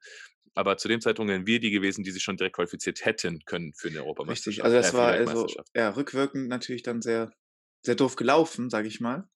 [0.55, 3.75] aber zu dem Zeitpunkt wären wir die gewesen, die sich schon direkt qualifiziert hätten können
[3.75, 4.65] für eine Europameisterschaft.
[4.65, 7.33] Richtig, also das äh, war also, ja, rückwirkend natürlich dann sehr,
[7.83, 9.29] sehr doof gelaufen, sage ich mal.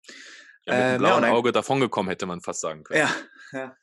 [0.66, 3.00] Ja, mit ähm, ja, einem blauen und dann- Auge davongekommen, hätte man fast sagen können.
[3.00, 3.14] Ja,
[3.52, 3.76] ja.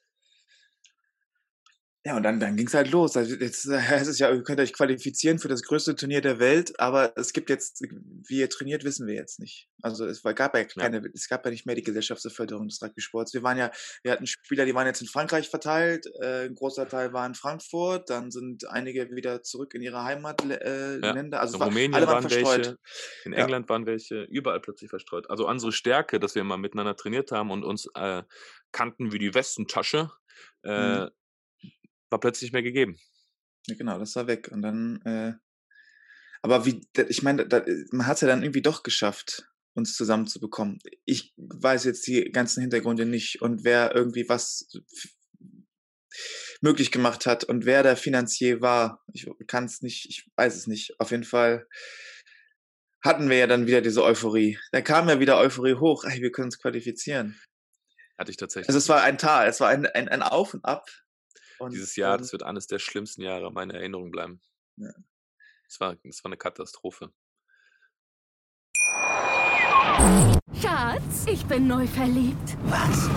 [2.07, 3.17] Ja, und dann, dann ging es halt los.
[3.17, 6.79] Also jetzt äh, es ja, ihr könnt euch qualifizieren für das größte Turnier der Welt,
[6.79, 9.69] aber es gibt jetzt, wie ihr trainiert, wissen wir jetzt nicht.
[9.81, 13.33] Also es war, gab ja keine, es gab ja nicht mehr die Gesellschaftsförderung des Rugby-Sports.
[13.33, 13.71] Wir waren ja,
[14.03, 17.33] wir hatten Spieler, die waren jetzt in Frankreich verteilt, äh, ein großer Teil war in
[17.33, 20.61] Frankfurt, dann sind einige wieder zurück in ihre Heimatländer.
[20.63, 21.41] Äh, Ja, Länder.
[21.41, 22.57] also In war, Rumänien alle waren, waren verstreut.
[22.67, 22.77] welche,
[23.25, 23.39] in Ja.
[23.39, 25.27] England waren welche, überall plötzlich verstreut.
[25.31, 28.21] Also unsere Stärke, dass wir mal miteinander trainiert haben und uns äh,
[28.71, 30.11] kannten wie die Westentasche,
[30.63, 31.09] äh, Mhm.
[32.15, 32.97] War plötzlich nicht mehr gegeben.
[33.67, 34.47] Ja, genau, das war weg.
[34.49, 35.33] Und dann, äh,
[36.41, 40.79] aber wie, ich meine, da, man hat es ja dann irgendwie doch geschafft, uns zusammenzubekommen.
[41.03, 44.69] Ich weiß jetzt die ganzen Hintergründe nicht und wer irgendwie was
[46.61, 49.03] möglich gemacht hat und wer der Finanzier war.
[49.11, 50.97] Ich kann es nicht, ich weiß es nicht.
[51.01, 51.67] Auf jeden Fall
[53.01, 54.57] hatten wir ja dann wieder diese Euphorie.
[54.71, 56.05] Da kam ja wieder Euphorie hoch.
[56.05, 57.37] Ey, wir können uns qualifizieren.
[58.17, 58.69] Hatte ich tatsächlich.
[58.69, 60.87] Also es war ein Tal, es war ein, ein, ein Auf und Ab.
[61.59, 64.41] Und, Dieses Jahr, ähm, das wird eines der schlimmsten Jahre meiner Erinnerung bleiben.
[64.77, 64.91] Ja.
[65.67, 67.11] Es war, es war eine Katastrophe.
[70.61, 72.57] Schatz, ich bin neu verliebt.
[72.65, 73.09] Was?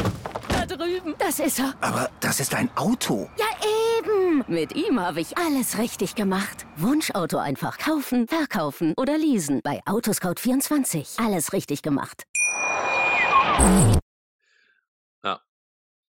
[0.48, 1.14] Da drüben.
[1.18, 1.74] Das ist er.
[1.80, 3.28] Aber das ist ein Auto.
[3.38, 3.46] Ja,
[3.98, 4.44] eben.
[4.48, 6.66] Mit ihm habe ich alles richtig gemacht.
[6.76, 9.60] Wunschauto einfach kaufen, verkaufen oder leasen.
[9.62, 11.24] Bei Autoscout24.
[11.24, 12.24] Alles richtig gemacht.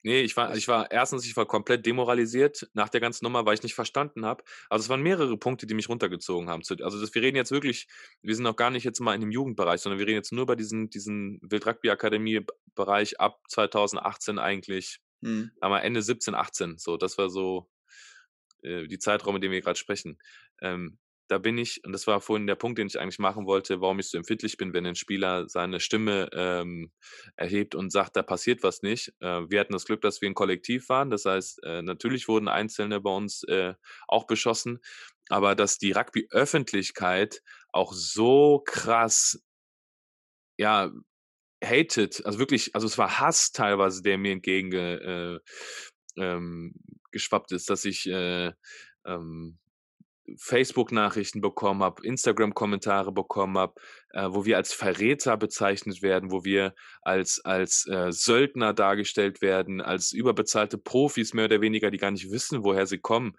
[0.01, 3.55] Nee, ich war, ich war erstens, ich war komplett demoralisiert nach der ganzen Nummer, weil
[3.55, 4.43] ich nicht verstanden habe.
[4.69, 6.63] Also es waren mehrere Punkte, die mich runtergezogen haben.
[6.81, 7.87] Also das, wir reden jetzt wirklich,
[8.21, 10.43] wir sind noch gar nicht jetzt mal in dem Jugendbereich, sondern wir reden jetzt nur
[10.43, 12.45] über diesen, diesen Wild Rugby Akademie
[12.75, 15.51] Bereich ab 2018 eigentlich, hm.
[15.59, 16.77] aber Ende 17, 18.
[16.77, 17.69] So, das war so
[18.63, 20.17] äh, die Zeitraum, in dem wir gerade sprechen.
[20.61, 20.97] Ähm,
[21.29, 23.99] da bin ich, und das war vorhin der Punkt, den ich eigentlich machen wollte, warum
[23.99, 26.91] ich so empfindlich bin, wenn ein Spieler seine Stimme ähm,
[27.35, 29.13] erhebt und sagt, da passiert was nicht.
[29.19, 31.11] Äh, wir hatten das Glück, dass wir ein Kollektiv waren.
[31.11, 33.75] Das heißt, äh, natürlich wurden Einzelne bei uns äh,
[34.07, 34.79] auch beschossen,
[35.29, 39.39] aber dass die Rugby-Öffentlichkeit auch so krass,
[40.57, 40.91] ja,
[41.63, 45.39] hated, also wirklich, also es war Hass teilweise, der mir entgegen äh,
[46.17, 46.73] ähm,
[47.11, 48.51] ist, dass ich äh,
[49.05, 49.59] ähm,
[50.37, 53.73] Facebook-Nachrichten bekommen habe, Instagram-Kommentare bekommen habe,
[54.11, 59.81] äh, wo wir als Verräter bezeichnet werden, wo wir als, als äh, Söldner dargestellt werden,
[59.81, 63.33] als überbezahlte Profis mehr oder weniger, die gar nicht wissen, woher sie kommen.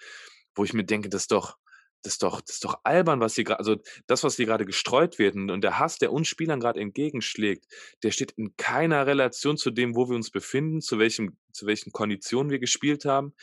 [0.54, 1.56] wo ich mir denke, das ist doch,
[2.02, 3.76] das ist doch, das ist doch albern, was hier gerade, also
[4.06, 7.66] das, was hier gerade gestreut wird und der Hass, der uns Spielern gerade entgegenschlägt,
[8.02, 11.92] der steht in keiner Relation zu dem, wo wir uns befinden, zu welchem, zu welchen
[11.92, 13.34] Konditionen wir gespielt haben.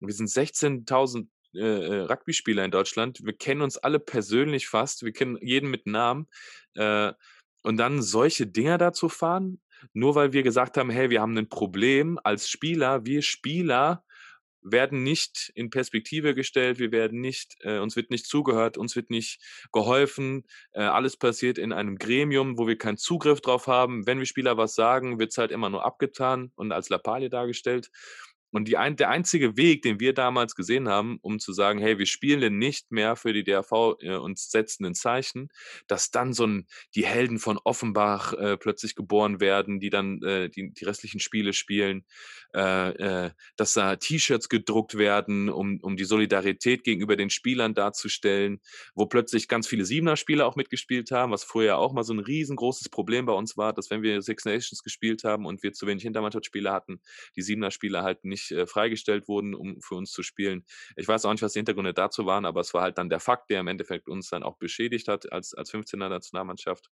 [0.00, 3.20] Wir sind 16.000 äh, äh, Rugby-Spieler in Deutschland.
[3.24, 5.04] Wir kennen uns alle persönlich fast.
[5.04, 6.28] Wir kennen jeden mit Namen.
[6.74, 7.12] Äh,
[7.62, 9.60] und dann solche Dinger dazu fahren,
[9.92, 13.06] nur weil wir gesagt haben, hey, wir haben ein Problem als Spieler.
[13.06, 14.04] Wir Spieler
[14.64, 19.10] werden nicht in Perspektive gestellt, wir werden nicht, äh, uns wird nicht zugehört, uns wird
[19.10, 19.40] nicht
[19.72, 20.44] geholfen.
[20.72, 24.06] Äh, alles passiert in einem Gremium, wo wir keinen Zugriff drauf haben.
[24.06, 27.90] Wenn wir Spieler was sagen, wird es halt immer nur abgetan und als Lappalie dargestellt.
[28.54, 31.98] Und die ein, der einzige Weg, den wir damals gesehen haben, um zu sagen, hey,
[31.98, 35.48] wir spielen nicht mehr für die DRV äh, und setzen ein Zeichen,
[35.88, 40.50] dass dann so ein, die Helden von Offenbach äh, plötzlich geboren werden, die dann äh,
[40.50, 42.04] die, die restlichen Spiele spielen,
[42.54, 48.60] äh, äh, dass da T-Shirts gedruckt werden, um, um die Solidarität gegenüber den Spielern darzustellen,
[48.94, 52.90] wo plötzlich ganz viele Siebener-Spieler auch mitgespielt haben, was vorher auch mal so ein riesengroßes
[52.90, 56.04] Problem bei uns war, dass wenn wir Six Nations gespielt haben und wir zu wenig
[56.04, 57.00] Hintermannschaftsspieler hatten,
[57.34, 60.64] die Siebener-Spieler halt nicht äh, freigestellt wurden, um für uns zu spielen.
[60.94, 63.20] Ich weiß auch nicht, was die Hintergründe dazu waren, aber es war halt dann der
[63.20, 66.88] Fakt, der im Endeffekt uns dann auch beschädigt hat als, als 15er Nationalmannschaft,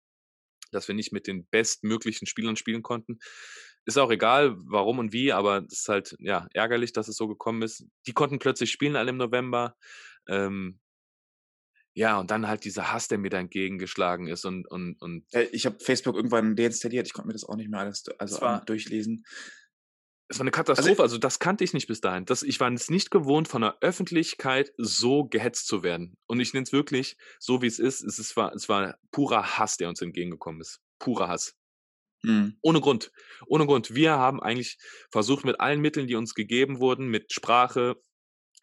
[0.70, 3.18] dass wir nicht mit den bestmöglichen Spielern spielen konnten.
[3.88, 7.26] Ist auch egal, warum und wie, aber es ist halt ja ärgerlich, dass es so
[7.26, 7.86] gekommen ist.
[8.06, 9.76] Die konnten plötzlich spielen alle im November.
[10.28, 10.78] Ähm,
[11.94, 15.24] ja, und dann halt dieser Hass, der mir da entgegengeschlagen ist und und und.
[15.52, 17.06] Ich habe Facebook irgendwann deinstalliert.
[17.06, 19.24] Ich konnte mir das auch nicht mehr alles also war, durchlesen.
[20.30, 22.26] Es war eine Katastrophe, also, also, das kannte ich nicht bis dahin.
[22.26, 26.18] Das, ich war es nicht gewohnt, von der Öffentlichkeit so gehetzt zu werden.
[26.26, 28.02] Und ich nenne es wirklich so, wie es ist.
[28.02, 30.82] Es, ist, war, es war purer Hass, der uns entgegengekommen ist.
[30.98, 31.57] Purer Hass.
[32.22, 32.56] Mhm.
[32.62, 33.12] Ohne Grund.
[33.46, 33.94] Ohne Grund.
[33.94, 34.78] Wir haben eigentlich
[35.10, 37.96] versucht, mit allen Mitteln, die uns gegeben wurden, mit Sprache,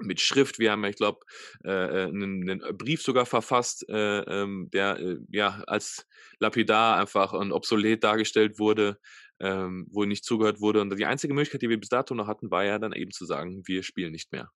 [0.02, 0.60] mit Schrift.
[0.60, 1.20] Wir haben, ich glaube,
[1.64, 6.06] äh, einen, äh, einen, Brief sogar verfasst, äh, ähm, der äh, ja als
[6.40, 9.00] lapidar einfach und obsolet dargestellt wurde,
[9.40, 10.82] ähm, wo nicht zugehört wurde.
[10.82, 13.26] Und die einzige Möglichkeit, die wir bis dato noch hatten, war ja dann eben zu
[13.26, 14.50] sagen, wir spielen nicht mehr.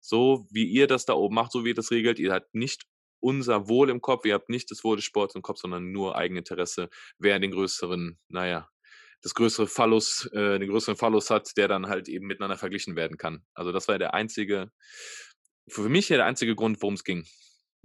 [0.00, 2.84] So wie ihr das da oben macht, so wie ihr das regelt, ihr habt nicht
[3.26, 6.14] unser Wohl im Kopf, ihr habt nicht das Wohl des Sports im Kopf, sondern nur
[6.14, 8.70] Eigeninteresse, wer den größeren, naja,
[9.20, 13.16] das größere Phallus, äh, den größeren Phallus hat, der dann halt eben miteinander verglichen werden
[13.16, 13.44] kann.
[13.52, 14.70] Also das war der einzige,
[15.66, 17.26] für mich ja der einzige Grund, worum es ging.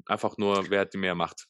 [0.05, 1.47] Einfach nur, wer hat die mehr Macht.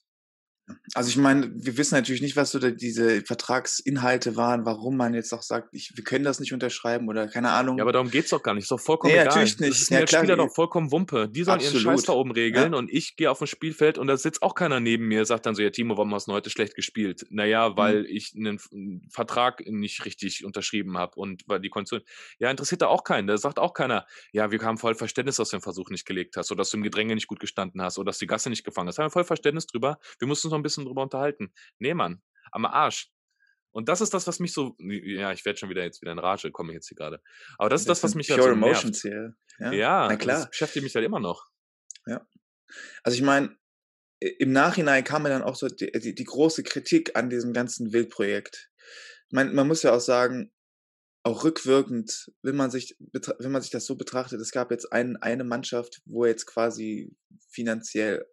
[0.94, 5.34] Also ich meine, wir wissen natürlich nicht, was so diese Vertragsinhalte waren, warum man jetzt
[5.34, 7.78] auch sagt, ich, wir können das nicht unterschreiben oder keine Ahnung.
[7.78, 8.64] Ja, aber darum geht's doch gar nicht.
[8.64, 9.28] Ist doch vollkommen nee, egal.
[9.28, 9.72] natürlich nicht.
[9.72, 11.30] Das ist ja, mir als Spieler doch vollkommen Wumpe.
[11.30, 11.84] Die sollen Absolut.
[11.84, 12.78] ihren Scheiß da oben regeln ja.
[12.78, 15.56] und ich gehe auf dem Spielfeld und da sitzt auch keiner neben mir, sagt dann
[15.56, 17.26] so, ja Timo, warum hast du heute schlecht gespielt?
[17.30, 18.08] Naja, weil mhm.
[18.10, 22.02] ich einen, einen, Vertrag nicht richtig unterschrieben habe und weil die Kondition,
[22.40, 23.28] ja, interessiert da auch keinen.
[23.28, 26.38] Da sagt auch keiner, ja, wir haben voll Verständnis, dass du den Versuch nicht gelegt
[26.38, 28.50] hast oder dass du im Gedränge nicht gut gestanden hast oder dass du die Gasse
[28.50, 28.98] nicht gefangen hast.
[28.98, 30.00] Da haben wir voll Verständnis drüber.
[30.20, 31.54] Wir mussten uns noch ein bisschen drüber unterhalten halten.
[31.80, 33.12] Nee, Mann, am Arsch.
[33.74, 36.20] Und das ist das, was mich so, ja, ich werde schon wieder jetzt wieder in
[36.20, 37.22] Rage, komme ich jetzt hier gerade.
[37.58, 39.36] Aber das ist das, was mich halt so Emotions nervt.
[39.58, 39.68] Hier.
[39.68, 40.40] Ja, ja Na klar.
[40.40, 41.48] das beschäftigt mich halt immer noch.
[42.06, 42.28] Ja.
[43.04, 43.56] Also ich meine,
[44.20, 47.94] im Nachhinein kam mir dann auch so die, die, die große Kritik an diesem ganzen
[47.94, 48.70] Wildprojekt.
[49.30, 50.52] Ich meine, man muss ja auch sagen,
[51.24, 55.18] auch rückwirkend, wenn man sich, wenn man sich das so betrachtet, es gab jetzt ein,
[55.18, 57.16] eine Mannschaft, wo jetzt quasi
[57.50, 58.26] finanziell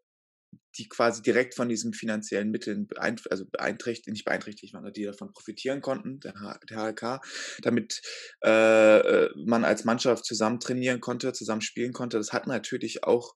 [0.77, 5.33] die quasi direkt von diesen finanziellen Mitteln beeinträchtigt, also beeinträchtigt, nicht beeinträchtigt waren, die davon
[5.33, 7.21] profitieren konnten, der, H der HLK,
[7.63, 8.01] damit
[8.45, 12.19] äh, äh, man als Mannschaft zusammen trainieren konnte, zusammen spielen konnte.
[12.19, 13.35] Das hat natürlich auch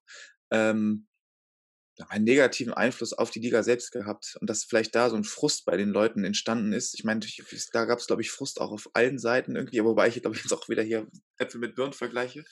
[0.51, 1.09] ähm,
[2.09, 5.65] einen negativen Einfluss auf die Liga selbst gehabt und dass vielleicht da so ein Frust
[5.67, 6.95] bei den Leuten entstanden ist.
[6.95, 7.21] Ich meine,
[7.73, 10.43] da gab es, glaube ich, Frust auch auf allen Seiten irgendwie, wobei ich, glaube ich,
[10.43, 11.07] jetzt auch wieder hier
[11.39, 12.45] Äpfel mit Birnen vergleiche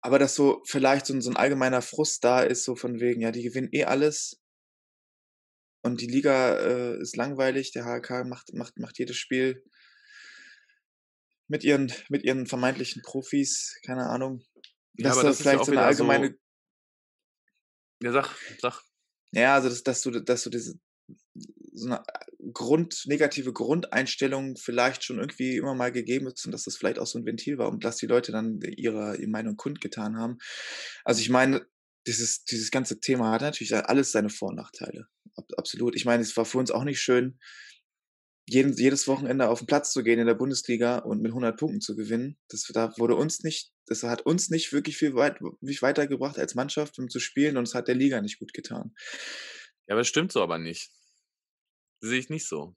[0.00, 3.30] aber dass so vielleicht so, so ein allgemeiner Frust da ist, so von wegen, ja,
[3.32, 4.40] die gewinnen eh alles
[5.82, 9.64] und die Liga äh, ist langweilig, der HK macht, macht, macht jedes Spiel
[11.48, 14.44] mit ihren, mit ihren vermeintlichen Profis, keine Ahnung.
[14.94, 16.28] Ja, dass aber das vielleicht ja so eine allgemeine.
[18.00, 18.82] So ja, sag, sag.
[19.32, 20.78] Ja, also dass, dass du, dass du diese,
[21.78, 22.02] so eine
[22.52, 27.06] Grund, negative Grundeinstellung vielleicht schon irgendwie immer mal gegeben ist und dass das vielleicht auch
[27.06, 30.38] so ein Ventil war und dass die Leute dann ihre, ihre Meinung kundgetan haben.
[31.04, 31.66] Also ich meine,
[32.06, 35.06] dieses, dieses ganze Thema hat natürlich alles seine Vor- und Nachteile.
[35.56, 35.94] Absolut.
[35.94, 37.38] Ich meine, es war für uns auch nicht schön,
[38.48, 41.80] jeden, jedes Wochenende auf den Platz zu gehen in der Bundesliga und mit 100 Punkten
[41.82, 42.38] zu gewinnen.
[42.48, 46.98] Das da wurde uns nicht, das hat uns nicht wirklich viel weit, weitergebracht als Mannschaft,
[46.98, 48.94] um zu spielen und es hat der Liga nicht gut getan.
[49.86, 50.90] Ja, aber das stimmt so aber nicht.
[52.00, 52.74] Sehe ich nicht so.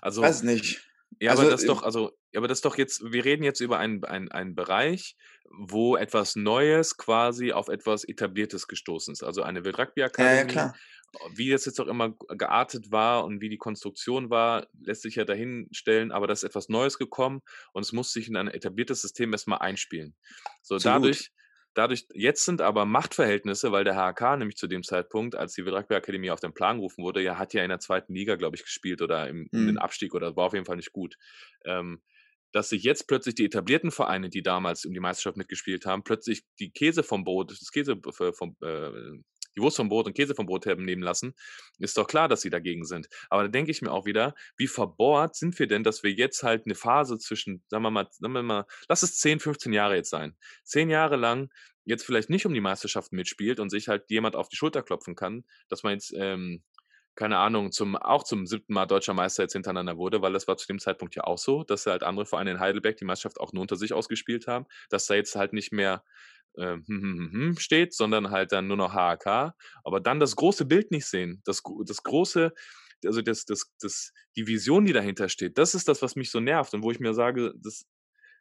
[0.00, 0.22] Also.
[0.22, 0.86] Weiß nicht.
[1.20, 3.60] Ja, Also, aber das doch, also, ja, aber das ist doch jetzt, wir reden jetzt
[3.60, 5.16] über einen, einen, einen Bereich,
[5.50, 9.24] wo etwas Neues quasi auf etwas Etabliertes gestoßen ist.
[9.24, 10.80] Also eine Ja, ja, Wildrugby-Akademie, klar.
[11.34, 15.16] wie das jetzt auch immer g- geartet war und wie die Konstruktion war, lässt sich
[15.16, 17.42] ja dahinstellen, aber da ist etwas Neues gekommen
[17.72, 20.14] und es muss sich in ein etabliertes System erstmal einspielen.
[20.62, 20.94] So, Absolut.
[20.94, 21.32] dadurch,
[21.74, 26.30] dadurch, jetzt sind aber Machtverhältnisse, weil der HK nämlich zu dem Zeitpunkt, als die Wildrugby-Akademie
[26.30, 29.02] auf den Plan gerufen wurde, ja, hat ja in der zweiten Liga, glaube ich, gespielt
[29.02, 29.78] oder im, um den Mhm.
[29.78, 31.16] Abstieg oder war auf jeden Fall nicht gut.
[31.64, 32.02] Ähm,
[32.52, 36.42] dass sich jetzt plötzlich die etablierten Vereine, die damals um die Meisterschaft mitgespielt haben, plötzlich
[36.58, 38.90] die Käse vom Brot, das Käse v- vom, äh,
[39.60, 41.34] die Wurst vom Brot und Käse vom Brot nehmen lassen,
[41.78, 43.08] ist doch klar, dass sie dagegen sind.
[43.28, 46.42] Aber da denke ich mir auch wieder, wie verbohrt sind wir denn, dass wir jetzt
[46.42, 49.96] halt eine Phase zwischen, sagen wir mal, sagen wir mal, lass es 10, 15 Jahre
[49.96, 50.36] jetzt sein.
[50.64, 51.50] Zehn Jahre lang
[51.84, 55.14] jetzt vielleicht nicht um die Meisterschaft mitspielt und sich halt jemand auf die Schulter klopfen
[55.14, 56.62] kann, dass man jetzt, ähm,
[57.16, 60.56] keine Ahnung, zum, auch zum siebten Mal deutscher Meister jetzt hintereinander wurde, weil das war
[60.56, 63.52] zu dem Zeitpunkt ja auch so, dass halt andere Vereine in Heidelberg die Meisterschaft auch
[63.52, 66.04] nur unter sich ausgespielt haben, dass da jetzt halt nicht mehr
[66.58, 70.64] ähm, hm, hm, hm, steht, sondern halt dann nur noch HAK, aber dann das große
[70.64, 72.52] Bild nicht sehen, das, das große,
[73.04, 76.40] also das, das, das, die Vision, die dahinter steht, das ist das, was mich so
[76.40, 77.84] nervt und wo ich mir sage, das,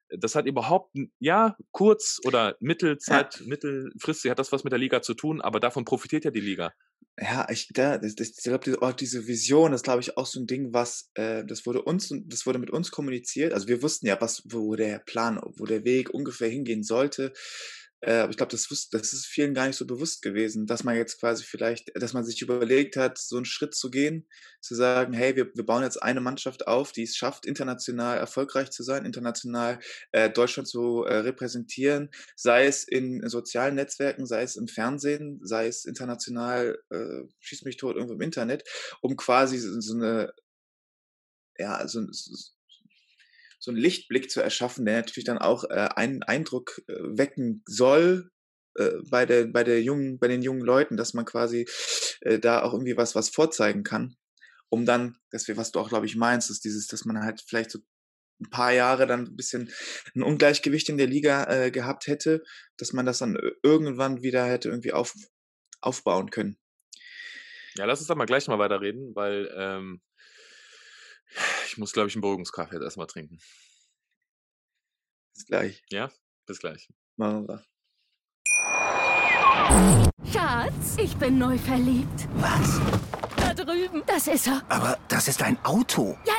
[0.10, 5.14] das hat überhaupt, ja, kurz- oder Mittelzeit, mittelfristig hat das was mit der Liga zu
[5.14, 6.74] tun, aber davon profitiert ja die Liga.
[7.22, 10.48] Ja, ich, da, ich glaube, diese, auch diese Vision, das glaube ich auch so ein
[10.48, 13.54] Ding, was, äh, das wurde uns, das wurde mit uns kommuniziert.
[13.54, 17.34] Also wir wussten ja, was, wo der Plan, wo der Weg ungefähr hingehen sollte.
[18.02, 20.96] Äh, aber ich glaube, das, das ist vielen gar nicht so bewusst gewesen, dass man
[20.96, 24.26] jetzt quasi vielleicht, dass man sich überlegt hat, so einen Schritt zu gehen,
[24.62, 28.70] zu sagen, hey, wir, wir bauen jetzt eine Mannschaft auf, die es schafft, international erfolgreich
[28.72, 29.80] zu sein, international
[30.14, 35.68] äh, Deutschland zu äh, repräsentieren, sei es in sozialen Netzwerken, sei es im Fernsehen, sei
[35.68, 38.64] es international, äh, schieß mich tot, irgendwo im Internet,
[39.02, 40.34] um quasi so, so eine,
[41.58, 42.59] ja, so, so,
[43.60, 48.32] so einen Lichtblick zu erschaffen, der natürlich dann auch äh, einen Eindruck äh, wecken soll
[48.76, 51.68] äh, bei der, bei der jungen, bei den jungen Leuten, dass man quasi
[52.22, 54.16] äh, da auch irgendwie was, was vorzeigen kann,
[54.70, 57.44] um dann, dass wir, was du auch, glaube ich, meinst, ist dieses, dass man halt
[57.46, 57.80] vielleicht so
[58.42, 59.70] ein paar Jahre dann ein bisschen
[60.16, 62.44] ein Ungleichgewicht in der Liga äh, gehabt hätte,
[62.78, 65.14] dass man das dann irgendwann wieder hätte irgendwie auf,
[65.82, 66.58] aufbauen können.
[67.76, 70.02] Ja, lass uns da mal gleich mal weiterreden, weil ähm,
[71.68, 73.40] ich muss, glaube ich, einen Beruhigungskaffee jetzt erstmal trinken.
[75.34, 75.84] Bis gleich.
[75.90, 76.12] Ja,
[76.46, 76.90] bis gleich.
[77.16, 77.64] Machen wir.
[80.32, 82.28] Schatz, ich bin neu verliebt.
[82.36, 82.80] Was?
[83.38, 84.04] Da drüben.
[84.06, 84.64] Das ist er.
[84.70, 86.18] Aber das ist ein Auto.
[86.26, 86.34] Ja,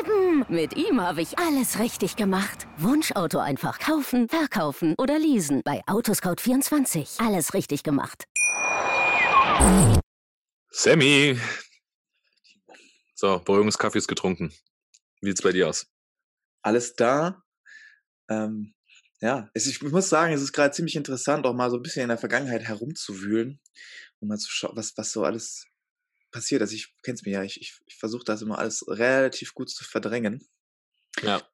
[0.00, 0.44] eben.
[0.48, 2.66] Mit ihm habe ich alles richtig gemacht.
[2.78, 5.62] Wunschauto einfach kaufen, verkaufen oder leasen.
[5.64, 7.24] Bei Autoscout24.
[7.24, 8.24] Alles richtig gemacht.
[10.70, 11.38] Sammy!
[13.22, 14.52] So, Beruhigungskaffee ist getrunken.
[15.20, 15.86] Wie sieht's bei dir aus?
[16.60, 17.44] alles da.
[18.28, 18.74] Ähm,
[19.20, 22.02] ja, es, ich muss sagen, es ist gerade ziemlich interessant, auch mal so ein bisschen
[22.02, 23.60] in der Vergangenheit herumzuwühlen
[24.18, 25.68] und mal zu schauen, was, was so alles
[26.32, 26.62] passiert.
[26.62, 29.84] Also ich kenn's mir ja, ich, ich, ich versuche das immer alles relativ gut zu
[29.84, 30.44] verdrängen.
[31.22, 31.48] Ja.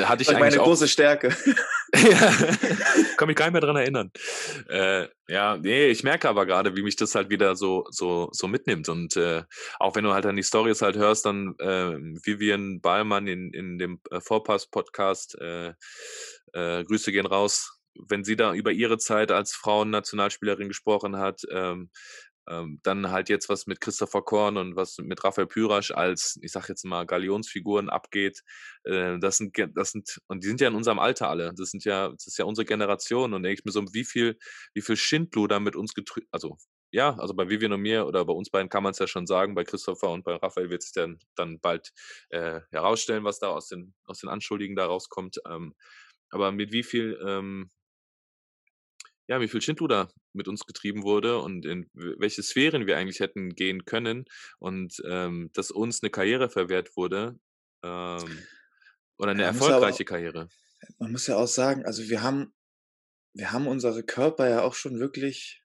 [0.00, 1.36] Hatte ich ist meine große Stärke.
[1.94, 2.32] Ja,
[3.16, 4.10] kann mich gar nicht mehr dran erinnern.
[4.68, 8.48] Äh, ja, nee, ich merke aber gerade, wie mich das halt wieder so so so
[8.48, 9.42] mitnimmt und äh,
[9.78, 13.78] auch wenn du halt dann die Stories halt hörst, dann äh, Vivian Ballmann in in
[13.78, 15.72] dem äh, Vorpass Podcast, äh,
[16.52, 21.42] äh, Grüße gehen raus, wenn sie da über ihre Zeit als Frauennationalspielerin gesprochen hat.
[21.50, 21.90] Ähm,
[22.48, 26.52] ähm, dann halt jetzt was mit Christopher Korn und was mit Raphael Pyrasch als, ich
[26.52, 28.42] sag jetzt mal, Galionsfiguren abgeht.
[28.84, 31.52] Äh, das sind, das sind, und die sind ja in unserem Alter alle.
[31.54, 33.34] Das sind ja, das ist ja unsere Generation.
[33.34, 34.38] Und denke ich mir so, wie viel,
[34.74, 36.56] wie viel Schindluder mit uns getrü also
[36.90, 39.26] ja, also bei Vivian und mir oder bei uns beiden kann man es ja schon
[39.26, 41.92] sagen, bei Christopher und bei Raphael wird sich dann, dann bald
[42.30, 45.38] äh, herausstellen, was da aus den, aus den Anschuldigungen da rauskommt.
[45.46, 45.74] Ähm,
[46.30, 47.70] aber mit wie viel, ähm,
[49.28, 53.50] ja, wie viel Schindluder mit uns getrieben wurde und in welche Sphären wir eigentlich hätten
[53.54, 54.24] gehen können
[54.58, 57.38] und ähm, dass uns eine Karriere verwehrt wurde
[57.84, 58.38] ähm,
[59.18, 60.48] oder eine Ja, muss aber- erfolgreiche Karriere.
[60.98, 62.54] Man muss ja auch sagen, also wir haben,
[63.34, 65.62] wir haben unsere Körper ja auch schon wirklich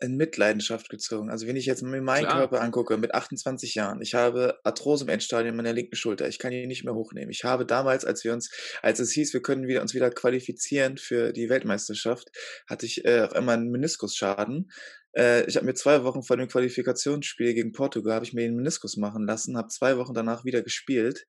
[0.00, 1.30] in Mitleidenschaft gezogen.
[1.30, 2.38] Also wenn ich jetzt mir meinen Klar.
[2.38, 6.52] Körper angucke, mit 28 Jahren, ich habe Arthrose im Endstadium meiner linken Schulter, ich kann
[6.52, 7.30] ihn nicht mehr hochnehmen.
[7.30, 8.50] Ich habe damals, als wir uns,
[8.82, 12.28] als es hieß, wir können wieder, uns wieder qualifizieren für die Weltmeisterschaft,
[12.66, 14.70] hatte ich äh, auf einmal einen Meniskusschaden.
[15.12, 18.56] Äh, ich habe mir zwei Wochen vor dem Qualifikationsspiel gegen Portugal, habe ich mir den
[18.56, 21.26] Meniskus machen lassen, habe zwei Wochen danach wieder gespielt.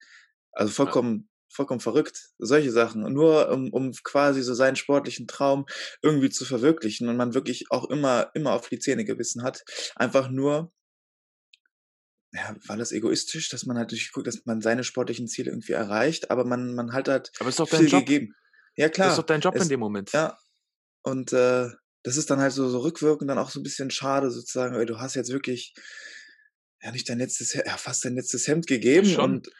[0.53, 2.29] Also vollkommen, vollkommen verrückt.
[2.37, 3.01] Solche Sachen.
[3.13, 5.65] Nur um, um quasi so seinen sportlichen Traum
[6.01, 9.63] irgendwie zu verwirklichen und man wirklich auch immer, immer auf die Zähne gebissen hat.
[9.95, 10.71] Einfach nur,
[12.33, 15.73] ja, war das egoistisch, dass man halt natürlich guckt, dass man seine sportlichen Ziele irgendwie
[15.73, 18.05] erreicht, aber man, man hat halt Aber ist doch dein viel Job.
[18.05, 18.35] gegeben.
[18.77, 19.09] Ja, Das klar.
[19.09, 20.11] ist doch dein Job es, in dem Moment.
[20.13, 20.37] Ja,
[21.03, 21.67] und äh,
[22.03, 24.85] das ist dann halt so, so rückwirkend dann auch so ein bisschen schade, sozusagen, weil
[24.85, 25.73] du hast jetzt wirklich
[26.81, 29.23] ja nicht dein letztes, ja, fast dein letztes Hemd gegeben Schon.
[29.23, 29.55] und, und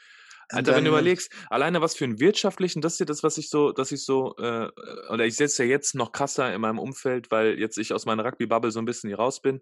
[0.52, 3.50] Alter, wenn du überlegst, alleine was für einen wirtschaftlichen, das ist ja das, was ich
[3.50, 4.70] so, dass ich so, äh,
[5.10, 8.26] oder ich setze ja jetzt noch krasser in meinem Umfeld, weil jetzt ich aus meiner
[8.26, 9.62] Rugby-Bubble so ein bisschen hier raus bin.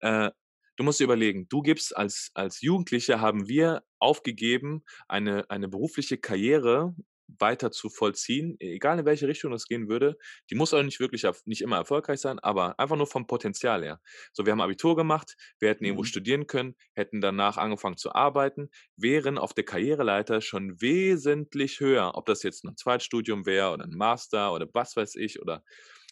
[0.00, 0.30] Äh,
[0.76, 6.18] du musst dir überlegen, du gibst als, als Jugendliche haben wir aufgegeben, eine, eine berufliche
[6.18, 6.94] Karriere
[7.28, 10.16] weiter zu vollziehen, egal in welche Richtung das gehen würde.
[10.50, 14.00] Die muss auch nicht wirklich, nicht immer erfolgreich sein, aber einfach nur vom Potenzial her.
[14.32, 16.04] So, wir haben Abitur gemacht, wir hätten irgendwo Mhm.
[16.04, 22.26] studieren können, hätten danach angefangen zu arbeiten, wären auf der Karriereleiter schon wesentlich höher, ob
[22.26, 25.62] das jetzt ein Zweitstudium wäre oder ein Master oder was weiß ich oder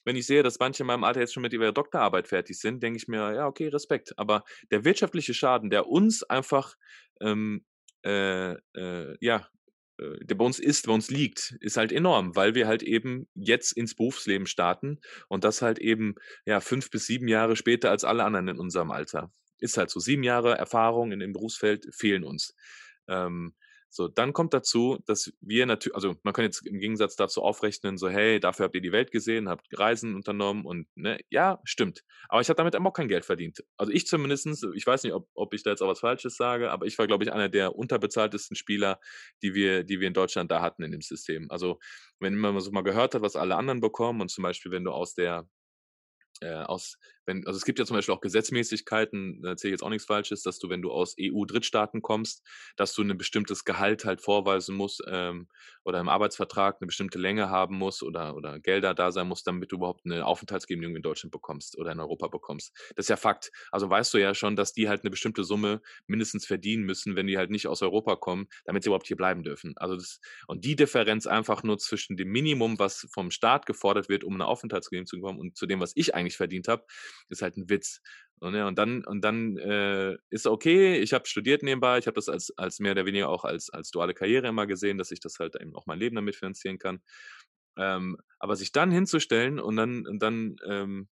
[0.05, 2.83] wenn ich sehe, dass manche in meinem Alter jetzt schon mit ihrer Doktorarbeit fertig sind,
[2.83, 4.19] denke ich mir, ja, okay, Respekt.
[4.19, 6.75] Aber der wirtschaftliche Schaden, der uns einfach,
[7.21, 7.65] ähm,
[8.05, 9.49] äh, äh, ja,
[9.99, 13.72] der bei uns ist, bei uns liegt, ist halt enorm, weil wir halt eben jetzt
[13.72, 16.16] ins Berufsleben starten und das halt eben,
[16.47, 19.30] ja, fünf bis sieben Jahre später als alle anderen in unserem Alter.
[19.59, 20.01] Ist halt so.
[20.01, 22.55] Sieben Jahre Erfahrung in dem Berufsfeld fehlen uns.
[23.09, 23.55] Ähm,
[23.95, 27.97] so, dann kommt dazu, dass wir natürlich, also man kann jetzt im Gegensatz dazu aufrechnen,
[27.97, 32.03] so, hey, dafür habt ihr die Welt gesehen, habt Reisen unternommen und, ne, ja, stimmt.
[32.28, 33.62] Aber ich habe damit auch kein Geld verdient.
[33.76, 36.72] Also ich zumindestens, ich weiß nicht, ob, ob ich da jetzt auch was Falsches sage,
[36.72, 38.99] aber ich war, glaube ich, einer der unterbezahltesten Spieler,
[39.45, 41.49] die wir, die wir in Deutschland da hatten in dem System.
[41.49, 41.78] Also,
[42.18, 44.90] wenn man so mal gehört hat, was alle anderen bekommen und zum Beispiel, wenn du
[44.90, 45.49] aus der,
[46.40, 49.83] äh, aus, wenn, also es gibt ja zum Beispiel auch Gesetzmäßigkeiten, da erzähle ich jetzt
[49.83, 52.43] auch nichts Falsches, dass du, wenn du aus EU-Drittstaaten kommst,
[52.77, 55.49] dass du ein bestimmtes Gehalt halt vorweisen musst ähm,
[55.85, 59.72] oder im Arbeitsvertrag eine bestimmte Länge haben musst oder, oder Gelder da sein musst, damit
[59.72, 62.72] du überhaupt eine Aufenthaltsgenehmigung in Deutschland bekommst oder in Europa bekommst.
[62.97, 63.51] Das ist ja Fakt.
[63.70, 67.27] Also weißt du ja schon, dass die halt eine bestimmte Summe mindestens verdienen müssen, wenn
[67.27, 69.75] die halt nicht aus Europa kommen, damit sie überhaupt hier bleiben dürfen.
[69.77, 74.25] Also das, und die Differenz einfach nur zwischen dem Minimum, was vom Staat gefordert wird,
[74.25, 76.85] um eine Aufenthaltsgenehmigung zu bekommen und zu dem, was ich eigentlich verdient habe,
[77.29, 78.01] ist halt ein Witz.
[78.41, 82.16] Und, ja, und dann, und dann äh, ist okay, ich habe studiert nebenbei, ich habe
[82.16, 85.20] das als, als mehr oder weniger auch als, als duale Karriere immer gesehen, dass ich
[85.20, 87.01] das halt eben auch mein Leben damit finanzieren kann.
[87.77, 91.09] Ähm, aber sich dann hinzustellen und dann, und dann ähm,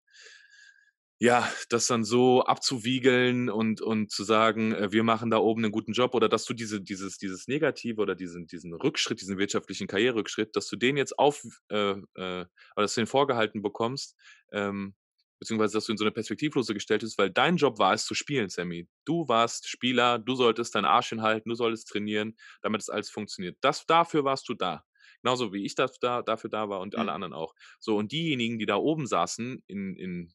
[1.21, 5.73] ja, das dann so abzuwiegeln und, und zu sagen, äh, wir machen da oben einen
[5.73, 9.87] guten Job oder dass du diese, dieses, dieses Negative oder diesen, diesen Rückschritt, diesen wirtschaftlichen
[9.87, 14.15] Karriererückschritt, dass du den jetzt auf, äh, äh, oder dass du den vorgehalten bekommst,
[14.53, 14.95] ähm,
[15.39, 18.13] beziehungsweise dass du in so eine Perspektivlose gestellt bist, weil dein Job war es zu
[18.15, 18.87] spielen, Sammy.
[19.05, 23.57] Du warst Spieler, du solltest deinen Arsch hinhalten, du solltest trainieren, damit es alles funktioniert.
[23.61, 24.83] Das, dafür warst du da.
[25.21, 27.13] Genauso wie ich das da, dafür da war und alle Mhm.
[27.13, 27.53] anderen auch.
[27.79, 30.33] So, und diejenigen, die da oben saßen, in, in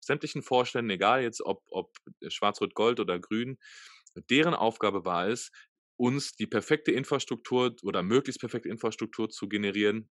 [0.00, 1.96] sämtlichen Vorständen, egal jetzt ob, ob
[2.28, 3.58] Schwarz-Rot-Gold oder Grün,
[4.30, 5.50] deren Aufgabe war es,
[5.96, 10.10] uns die perfekte Infrastruktur oder möglichst perfekte Infrastruktur zu generieren,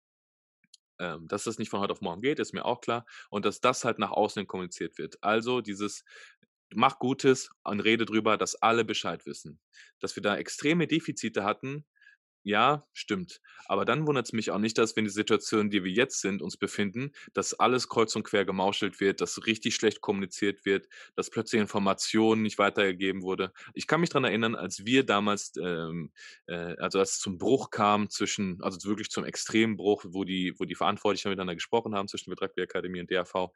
[0.99, 3.05] ähm, dass das nicht von heute auf morgen geht, ist mir auch klar.
[3.29, 5.17] Und dass das halt nach außen kommuniziert wird.
[5.21, 6.03] Also dieses
[6.73, 9.59] mach Gutes und rede drüber, dass alle Bescheid wissen.
[9.99, 11.85] Dass wir da extreme Defizite hatten,
[12.49, 13.41] ja, stimmt.
[13.65, 15.91] Aber dann wundert es mich auch nicht, dass wir in der Situation, in der wir
[15.91, 20.65] jetzt sind, uns befinden, dass alles kreuz und quer gemauschelt wird, dass richtig schlecht kommuniziert
[20.65, 23.53] wird, dass plötzlich Informationen nicht weitergegeben wurde.
[23.75, 26.11] Ich kann mich daran erinnern, als wir damals, ähm,
[26.47, 30.65] äh, also als es zum Bruch kam zwischen, also wirklich zum Extrembruch, wo die, wo
[30.65, 33.51] die Verantwortlichen miteinander gesprochen haben, zwischen der Rugby Akademie und DAV,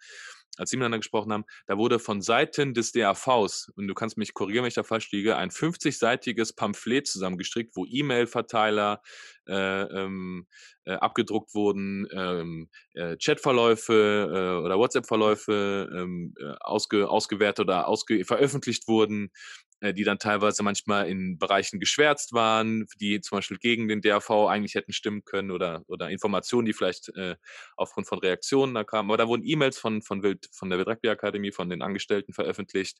[0.58, 4.34] als sie miteinander gesprochen haben, da wurde von Seiten des DAVs, und du kannst mich
[4.34, 9.01] korrigieren, wenn ich da falsch liege, ein 50-seitiges Pamphlet zusammengestrickt, wo E-Mail-Verteiler
[9.47, 10.47] äh, ähm,
[10.86, 18.24] äh, abgedruckt wurden, ähm, äh, Chatverläufe äh, oder WhatsApp-Verläufe ähm, äh, ausge, ausgewertet oder ausge
[18.26, 19.32] veröffentlicht wurden,
[19.92, 24.76] die dann teilweise manchmal in Bereichen geschwärzt waren, die zum Beispiel gegen den DAV eigentlich
[24.76, 27.36] hätten stimmen können oder, oder Informationen, die vielleicht äh,
[27.76, 29.10] aufgrund von Reaktionen da kamen.
[29.10, 30.22] Aber da wurden E-Mails von, von,
[30.52, 33.00] von der Wild Akademie, von den Angestellten veröffentlicht.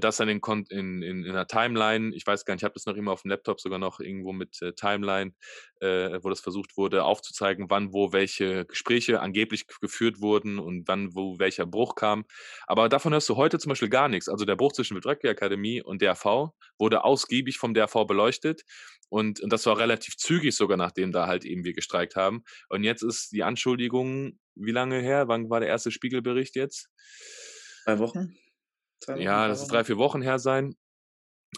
[0.00, 0.40] Das dann in,
[0.70, 3.22] in, in, in einer Timeline, ich weiß gar nicht, ich habe das noch immer auf
[3.22, 5.32] dem Laptop sogar noch irgendwo mit äh, Timeline,
[5.80, 11.14] äh, wo das versucht wurde, aufzuzeigen, wann wo welche Gespräche angeblich geführt wurden und wann
[11.14, 12.24] wo welcher Bruch kam.
[12.66, 14.28] Aber davon hörst du heute zum Beispiel gar nichts.
[14.28, 18.62] Also der Bruch zwischen Wild Akademie und DRV wurde ausgiebig vom DRV beleuchtet.
[19.08, 22.44] Und, und das war relativ zügig sogar, nachdem da halt eben wir gestreikt haben.
[22.70, 25.28] Und jetzt ist die Anschuldigung, wie lange her?
[25.28, 26.88] Wann war der erste Spiegelbericht jetzt?
[27.84, 28.34] Zwei Wochen?
[29.16, 30.74] Ja, das ist drei, vier Wochen her sein.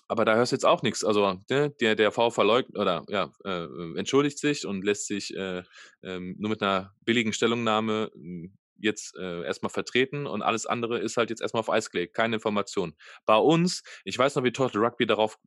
[0.09, 1.05] Aber da hörst du jetzt auch nichts.
[1.05, 3.67] Also ne, der, der V verleugnet oder ja, äh,
[3.97, 5.63] entschuldigt sich und lässt sich äh,
[6.03, 11.17] ähm, nur mit einer billigen Stellungnahme ähm, jetzt äh, erstmal vertreten und alles andere ist
[11.17, 12.15] halt jetzt erstmal auf Eis gelegt.
[12.15, 12.95] Keine Information.
[13.25, 15.39] Bei uns, ich weiß noch, wie Total Rugby darauf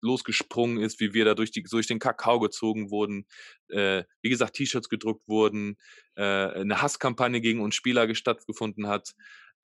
[0.00, 3.26] losgesprungen ist, wie wir da durch, die, durch den Kakao gezogen wurden.
[3.68, 5.76] Äh, wie gesagt, T-Shirts gedruckt wurden,
[6.14, 9.14] äh, eine Hasskampagne gegen uns Spieler stattgefunden hat.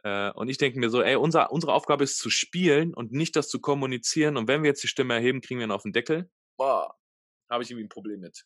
[0.03, 3.37] Äh, und ich denke mir so, ey, unser, unsere Aufgabe ist zu spielen und nicht
[3.37, 4.37] das zu kommunizieren.
[4.37, 6.31] Und wenn wir jetzt die Stimme erheben, kriegen wir ihn auf den Deckel.
[6.57, 6.95] Boah,
[7.51, 8.45] habe ich irgendwie ein Problem mit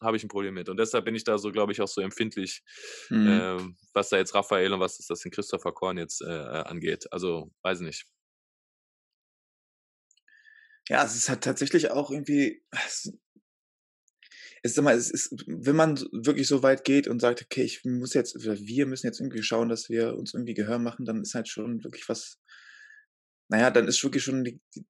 [0.00, 0.68] habe ich ein Problem mit.
[0.68, 2.62] Und deshalb bin ich da so, glaube ich, auch so empfindlich,
[3.10, 3.28] mhm.
[3.28, 7.12] äh, was da jetzt Raphael und was das den Christopher Korn jetzt äh, äh, angeht.
[7.12, 8.06] Also, weiß nicht.
[10.88, 13.12] Ja, es ist halt tatsächlich auch irgendwie, es,
[14.64, 18.14] ist immer, es ist, wenn man wirklich so weit geht und sagt, okay, ich muss
[18.14, 21.34] jetzt, oder wir müssen jetzt irgendwie schauen, dass wir uns irgendwie Gehör machen, dann ist
[21.34, 22.40] halt schon wirklich was,
[23.50, 24.86] naja, dann ist wirklich schon die, die,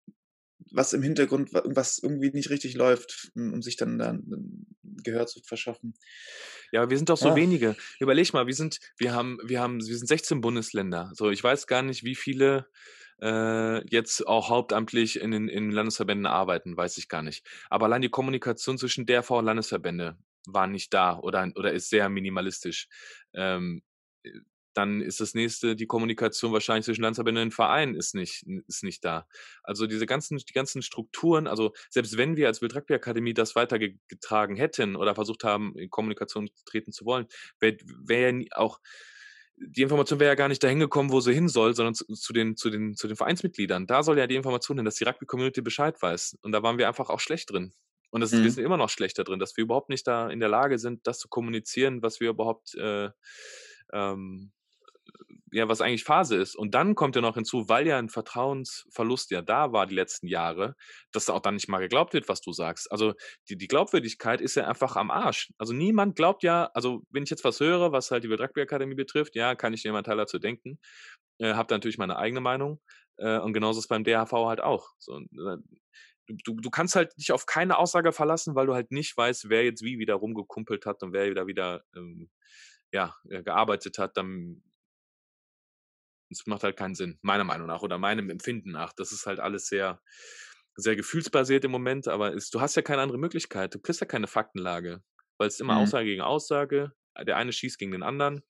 [0.71, 4.23] was im Hintergrund, was irgendwie nicht richtig läuft, um sich dann, dann
[4.83, 5.95] Gehör zu verschaffen.
[6.71, 7.37] Ja, wir sind doch so ja.
[7.37, 7.77] wenige.
[7.99, 11.11] Überleg mal, wir sind, wir haben, wir haben, wir sind 16 Bundesländer.
[11.15, 12.67] So, ich weiß gar nicht, wie viele
[13.21, 17.47] äh, jetzt auch hauptamtlich in den in Landesverbänden arbeiten, weiß ich gar nicht.
[17.71, 22.09] Aber allein die Kommunikation zwischen DRV und Landesverbände war nicht da oder, oder ist sehr
[22.09, 22.89] minimalistisch.
[23.33, 23.83] Ähm,
[24.75, 29.05] dann ist das nächste, die Kommunikation wahrscheinlich zwischen Landesverbänden und Vereinen ist nicht, ist nicht
[29.05, 29.27] da.
[29.63, 34.57] Also diese ganzen, die ganzen Strukturen, also selbst wenn wir als Wildrugby Akademie das weitergetragen
[34.57, 37.27] hätten oder versucht haben, in Kommunikation treten zu wollen,
[37.61, 38.81] wäre wär auch,
[39.57, 42.33] die Information wäre ja gar nicht dahin gekommen, wo sie hin soll, sondern zu, zu,
[42.33, 43.87] den, zu, den, zu den Vereinsmitgliedern.
[43.87, 46.39] Da soll ja die Information hin, dass die Rugby-Community Bescheid weiß.
[46.43, 47.73] Und da waren wir einfach auch schlecht drin.
[48.11, 48.45] Und das, mhm.
[48.45, 51.07] wir sind immer noch schlechter drin, dass wir überhaupt nicht da in der Lage sind,
[51.07, 53.11] das zu kommunizieren, was wir überhaupt äh,
[53.93, 54.53] ähm,
[55.55, 56.57] ja, was eigentlich Phase ist.
[56.57, 60.27] Und dann kommt ja noch hinzu, weil ja ein Vertrauensverlust ja da war die letzten
[60.27, 60.75] Jahre,
[61.13, 62.91] dass auch dann nicht mal geglaubt wird, was du sagst.
[62.91, 63.15] Also
[63.49, 65.53] die, die Glaubwürdigkeit ist ja einfach am Arsch.
[65.57, 68.97] Also niemand glaubt ja, also wenn ich jetzt was höre, was halt die Rugby Akademie
[68.97, 70.81] betrifft, ja, kann ich jemand Teil dazu denken.
[71.39, 72.81] Äh, habe da natürlich meine eigene Meinung.
[73.17, 74.89] Äh, und genauso ist beim DHV halt auch.
[74.99, 75.59] So, äh,
[76.27, 79.65] du, du, kannst halt dich auf keine Aussage verlassen, weil du halt nicht weißt, wer
[79.65, 82.29] jetzt wie wieder rumgekumpelt hat und wer wieder wieder ähm,
[82.93, 84.17] ja, äh, gearbeitet hat.
[84.17, 84.63] Dann
[86.39, 88.93] es macht halt keinen Sinn, meiner Meinung nach oder meinem Empfinden nach.
[88.93, 90.01] Das ist halt alles sehr,
[90.77, 93.75] sehr gefühlsbasiert im Moment, aber ist, du hast ja keine andere Möglichkeit.
[93.75, 95.03] Du kriegst ja keine Faktenlage,
[95.39, 95.81] weil es immer mhm.
[95.81, 96.93] Aussage gegen Aussage.
[97.27, 98.43] Der eine schießt gegen den anderen.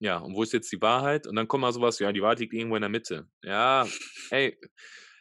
[0.00, 1.26] Ja, und wo ist jetzt die Wahrheit?
[1.26, 3.28] Und dann kommt mal sowas, ja, die Wahrheit liegt irgendwo in der Mitte.
[3.42, 3.86] Ja,
[4.30, 4.58] hey,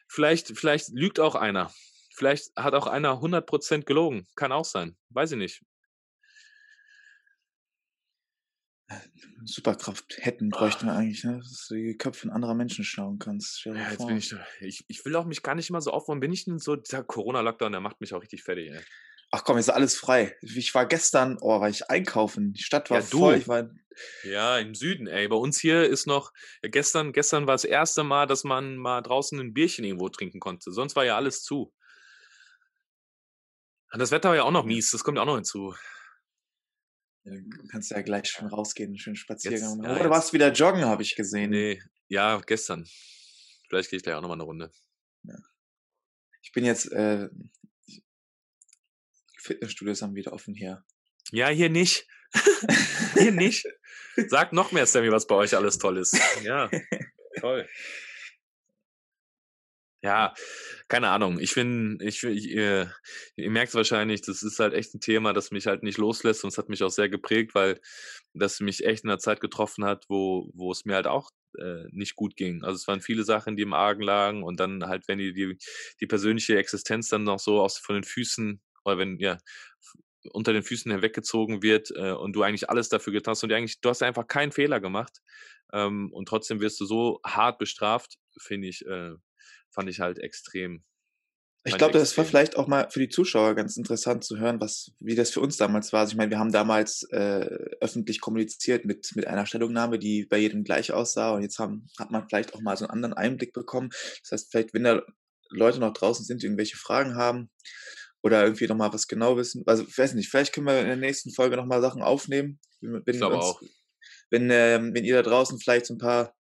[0.07, 1.71] vielleicht, vielleicht lügt auch einer.
[2.15, 4.27] Vielleicht hat auch einer 100% gelogen.
[4.35, 4.97] Kann auch sein.
[5.09, 5.61] Weiß ich nicht.
[9.45, 11.39] Superkraft hätten, bräuchten wir eigentlich, ne?
[11.39, 13.65] dass du die Köpfe anderer Menschen schauen kannst.
[13.65, 16.19] Ja, jetzt bin ich, ich, ich will auch mich gar nicht mal so aufbauen.
[16.19, 18.81] Bin ich denn so, dieser Corona-Lockdown, der macht mich auch richtig fertig, ey.
[19.31, 20.37] Ach komm, ist alles frei.
[20.41, 22.53] Ich war gestern, oh, war ich einkaufen.
[22.53, 23.37] Die Stadt war ja, voll.
[23.37, 23.69] Ich war
[24.23, 25.27] ja, im Süden, ey.
[25.27, 26.31] Bei uns hier ist noch,
[26.61, 30.39] ja, gestern, gestern war das erste Mal, dass man mal draußen ein Bierchen irgendwo trinken
[30.39, 30.71] konnte.
[30.71, 31.73] Sonst war ja alles zu.
[33.91, 35.75] Und das Wetter war ja auch noch mies, das kommt ja auch noch hinzu.
[37.23, 39.91] Dann kannst du ja gleich schon rausgehen, einen schönen Spaziergang machen.
[39.91, 41.51] Ja, Oder warst wieder joggen, habe ich gesehen.
[41.51, 42.85] Nee, ja, gestern.
[43.67, 44.71] Vielleicht gehe ich gleich auch nochmal eine Runde.
[45.23, 45.35] Ja.
[46.41, 47.29] Ich bin jetzt, äh,
[49.37, 50.83] Fitnessstudios haben wieder offen hier.
[51.31, 52.07] Ja, hier nicht.
[53.13, 53.65] hier nicht.
[54.27, 56.17] Sag noch mehr, Sammy, was bei euch alles toll ist.
[56.43, 56.69] Ja,
[57.39, 57.67] toll.
[60.03, 60.33] Ja,
[60.89, 61.39] keine Ahnung.
[61.39, 62.93] Ich finde, ich, ich, ihr,
[63.37, 66.43] ihr merkt es wahrscheinlich, das ist halt echt ein Thema, das mich halt nicht loslässt
[66.43, 67.79] und es hat mich auch sehr geprägt, weil
[68.33, 71.85] das mich echt in einer Zeit getroffen hat, wo, wo es mir halt auch äh,
[71.91, 72.63] nicht gut ging.
[72.63, 75.57] Also es waren viele Sachen, die im Argen lagen und dann halt, wenn die, die,
[76.01, 79.37] die persönliche Existenz dann noch so aus von den Füßen oder wenn, ja,
[80.31, 83.81] unter den Füßen hinweggezogen wird äh, und du eigentlich alles dafür getan hast und eigentlich,
[83.81, 85.19] du hast einfach keinen Fehler gemacht
[85.73, 89.11] ähm, und trotzdem wirst du so hart bestraft, finde ich, äh,
[89.73, 90.83] fand ich halt extrem.
[91.65, 94.91] Ich glaube, das war vielleicht auch mal für die Zuschauer ganz interessant zu hören, was,
[94.99, 96.01] wie das für uns damals war.
[96.01, 97.47] Also ich meine, wir haben damals äh,
[97.79, 101.31] öffentlich kommuniziert mit, mit einer Stellungnahme, die bei jedem gleich aussah.
[101.31, 103.89] Und jetzt haben, hat man vielleicht auch mal so einen anderen Einblick bekommen.
[104.21, 105.03] Das heißt, vielleicht, wenn da
[105.51, 107.49] Leute noch draußen sind, die irgendwelche Fragen haben
[108.21, 109.63] oder irgendwie nochmal was genau wissen.
[109.65, 112.59] Also, ich weiß nicht, vielleicht können wir in der nächsten Folge nochmal Sachen aufnehmen.
[112.81, 113.61] Wenn, ich glaube auch.
[114.29, 116.35] Wenn, äh, wenn ihr da draußen vielleicht so ein paar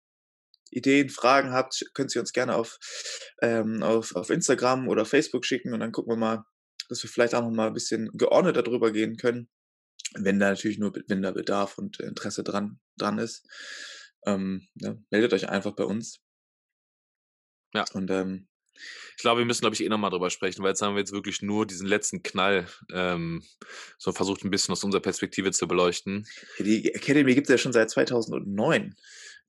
[0.72, 2.80] Ideen, Fragen habt, könnt ihr uns gerne auf,
[3.42, 6.46] ähm, auf, auf Instagram oder Facebook schicken und dann gucken wir mal,
[6.90, 9.50] dass wir vielleicht auch noch mal ein bisschen geordnet darüber gehen können,
[10.16, 13.46] wenn da natürlich nur, wenn da Bedarf und Interesse dran, dran ist.
[14.26, 16.20] Ähm, ja, meldet euch einfach bei uns.
[17.74, 17.86] Ja.
[17.94, 18.48] Und ähm,
[19.16, 21.14] Ich glaube, wir müssen, glaube ich, eh nochmal drüber sprechen, weil jetzt haben wir jetzt
[21.14, 23.44] wirklich nur diesen letzten Knall ähm,
[23.98, 26.28] so versucht, ein bisschen aus unserer Perspektive zu beleuchten.
[26.60, 28.96] Die Academy gibt es ja schon seit 2009.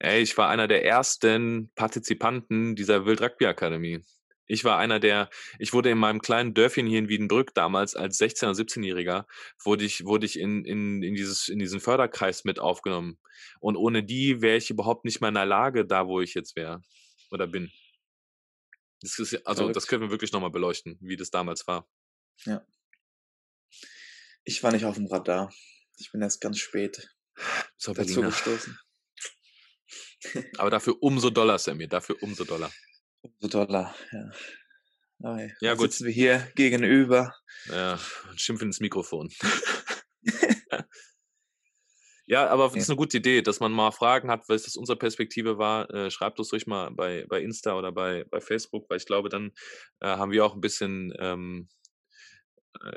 [0.02, 4.04] Ey, ich war einer der ersten Partizipanten dieser Wild Rugby Akademie.
[4.48, 5.30] Ich war einer der,
[5.60, 9.26] ich wurde in meinem kleinen Dörfchen hier in Wiedenbrück damals als 16- oder 17-Jähriger,
[9.64, 13.16] wurde ich, wurde ich in, in, in, dieses, in diesen Förderkreis mit aufgenommen.
[13.60, 16.56] Und ohne die wäre ich überhaupt nicht mehr in der Lage, da wo ich jetzt
[16.56, 16.82] wäre
[17.30, 17.70] oder bin.
[19.02, 21.88] Das ist, also, das können wir wirklich nochmal beleuchten, wie das damals war.
[22.44, 22.66] Ja.
[24.42, 25.54] Ich war nicht auf dem Radar.
[25.96, 27.08] Ich bin erst ganz spät
[27.84, 28.76] dazu gestoßen.
[30.58, 32.70] Aber dafür umso doller, Sammy, dafür umso doller.
[33.22, 34.30] Umso doller, ja.
[35.22, 35.54] Okay.
[35.60, 35.92] Ja, gut.
[35.92, 37.34] Sitzen wir hier gegenüber.
[37.66, 37.98] Ja,
[38.34, 39.30] schimpfen ins Mikrofon.
[42.26, 44.98] ja, aber es ist eine gute Idee, dass man mal Fragen hat, was das unsere
[44.98, 45.88] Perspektive war.
[45.94, 49.28] Äh, schreibt uns ruhig mal bei, bei Insta oder bei, bei Facebook, weil ich glaube,
[49.28, 49.52] dann
[50.00, 51.81] äh, haben wir auch ein bisschen ähm, äh,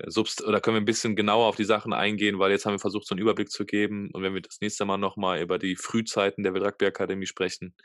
[0.07, 2.79] Subst oder können wir ein bisschen genauer auf die Sachen eingehen, weil jetzt haben wir
[2.79, 4.09] versucht, so einen Überblick zu geben.
[4.13, 7.75] Und wenn wir das nächste Mal nochmal über die Frühzeiten der Rugby Akademie sprechen,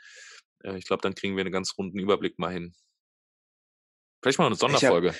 [0.63, 2.73] äh, ich glaube, dann kriegen wir einen ganz runden Überblick mal hin.
[4.21, 5.13] Vielleicht mal eine Sonderfolge.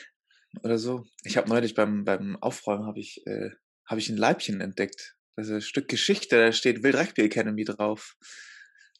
[0.63, 1.05] Oder so.
[1.23, 3.51] Ich habe neulich beim, beim Aufräumen habe ich, äh,
[3.86, 5.15] hab ich ein Leibchen entdeckt.
[5.36, 8.17] Das ist ein Stück Geschichte, da steht Wild Rugby Academy drauf.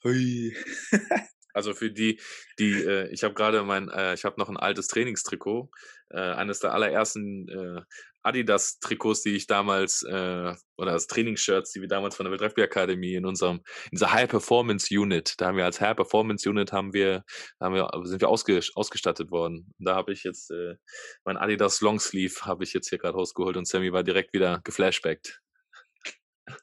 [0.04, 0.56] Hui.
[1.54, 2.20] Also für die,
[2.60, 5.70] die, äh, ich habe gerade mein, äh, ich habe noch ein altes Trainingstrikot,
[6.10, 7.82] äh, eines der allerersten äh,
[8.24, 12.62] Adidas-Trikots, die ich damals, äh, oder das Trainingsshirts, die wir damals von der Wild Rugby
[12.62, 16.72] Akademie in unserem, in dieser High Performance Unit, da haben wir als High Performance Unit
[16.72, 17.24] haben wir,
[17.60, 19.74] haben wir, sind wir ausge, ausgestattet worden.
[19.80, 20.76] Und da habe ich jetzt äh,
[21.24, 25.42] mein Adidas Longsleeve habe ich jetzt hier gerade rausgeholt und Sammy war direkt wieder geflashbackt.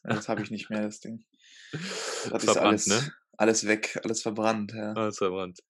[0.03, 1.25] Das habe ich nicht mehr, das Ding.
[2.31, 3.13] Das ist Verbrannt, alles, ne?
[3.39, 4.73] Alles weg, alles verbrannt.
[4.75, 4.93] Ja.
[4.93, 5.61] Alles verbrannt.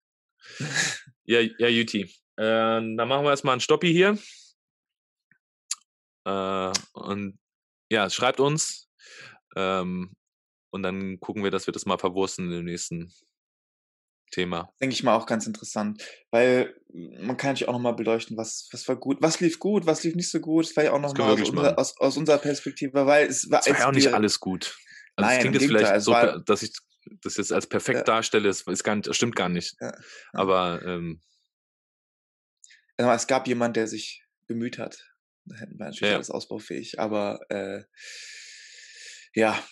[1.24, 2.02] ja, ja, Juti.
[2.02, 4.18] Äh, dann machen wir erstmal einen Stoppi hier.
[6.24, 7.38] Äh, und
[7.90, 8.88] ja, schreibt uns.
[9.54, 10.14] Ähm,
[10.70, 13.12] und dann gucken wir, dass wir das mal verwursten im nächsten
[14.30, 14.70] Thema.
[14.80, 18.86] Denke ich mal auch ganz interessant, weil man kann natürlich auch nochmal beleuchten, was, was
[18.86, 21.74] war gut, was lief gut, was lief nicht so gut, vielleicht auch nochmal aus, machen.
[21.76, 24.76] aus, aus unserer Perspektive, weil es war Es war ja auch nicht alles gut.
[25.16, 26.12] Also Nein, es klingt jetzt vielleicht so,
[26.44, 26.72] dass ich
[27.22, 28.04] das jetzt als perfekt Ja.
[28.04, 29.76] darstelle, das ist gar nicht, stimmt gar nicht.
[29.80, 29.92] Ja.
[30.32, 31.20] Aber ähm,
[32.96, 35.04] es gab jemand, der sich bemüht hat.
[35.44, 37.84] Da hätten wir natürlich Ja, alles ausbaufähig, aber äh,
[39.34, 39.62] ja.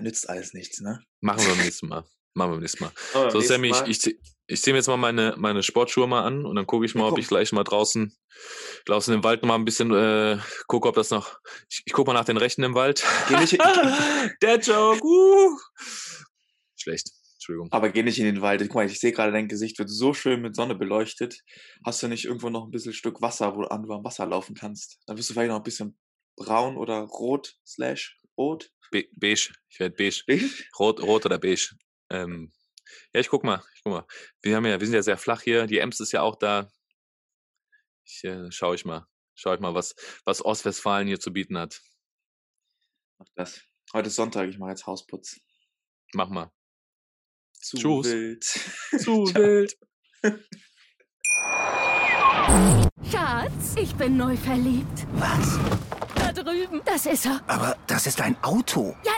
[0.00, 1.02] Nützt alles nichts, ne?
[1.20, 2.04] machen wir beim nächsten Mal.
[2.34, 2.92] Machen wir beim nächsten Mal.
[3.30, 6.56] So, Sammy, ich, ich, ich ziehe mir jetzt mal meine, meine Sportschuhe mal an und
[6.56, 8.16] dann gucke ich Ja, mal, ob ich gleich mal draußen,
[8.86, 11.38] draußen im Wald noch mal ein bisschen äh, gucke, ob das noch.
[11.70, 13.04] Ich, ich gucke mal nach den Rechten im Wald.
[13.28, 13.52] Geh nicht,
[14.42, 15.04] Der Joke.
[15.04, 15.58] Uh.
[16.76, 17.10] Schlecht.
[17.34, 17.72] Entschuldigung.
[17.72, 18.60] aber geh nicht in den Wald.
[18.62, 21.42] Guck mal, ich sehe gerade, dein Gesicht wird so schön mit Sonne beleuchtet.
[21.84, 24.54] Hast du nicht irgendwo noch ein bisschen Stück Wasser, wo du an am Wasser laufen
[24.54, 24.98] kannst?
[25.06, 25.98] Dann wirst du vielleicht noch ein bisschen
[26.36, 28.70] braun oder rot slash rot.
[28.90, 29.52] Be beige.
[29.68, 30.24] Ich werde beige.
[30.78, 31.76] Rot, rot oder beige.
[32.10, 32.50] Ähm,
[33.12, 33.62] ja, ich guck mal.
[33.74, 34.06] Ich guck mal.
[34.42, 35.66] Wir haben ja, wir sind ja sehr flach hier.
[35.66, 36.70] Die Ems ist ja auch da.
[38.04, 39.06] Ich äh, schaue ich mal.
[39.34, 41.80] Schau ich mal, was, was Ostwestfalen hier zu bieten hat.
[43.18, 43.60] Mach das.
[43.92, 45.40] Heute ist Sonntag, ich mache jetzt Hausputz.
[46.14, 46.50] Mach mal.
[47.52, 48.06] Zu Tschüss.
[48.06, 48.44] wild.
[48.98, 49.76] Zu wild.
[53.10, 55.06] Schatz, ich bin neu verliebt.
[55.12, 55.58] Was?
[56.14, 56.82] Da drüben.
[56.84, 57.42] Das ist er.
[57.46, 58.96] Aber das ist ein Auto.
[59.04, 59.12] Ja,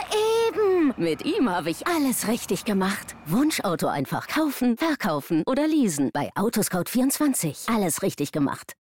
[0.97, 3.15] Mit ihm habe ich alles richtig gemacht.
[3.25, 6.09] Wunschauto einfach kaufen, verkaufen oder leasen.
[6.13, 7.73] Bei Autoscout24.
[7.73, 8.73] Alles richtig gemacht.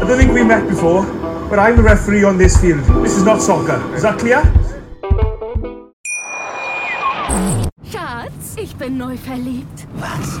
[0.00, 1.04] I don't think we met before,
[1.48, 2.82] but I'm the referee on this field.
[3.02, 3.80] This is not soccer.
[3.94, 4.42] Is that clear?
[7.90, 9.86] Schatz, ich bin neu verliebt.
[9.94, 10.40] Was?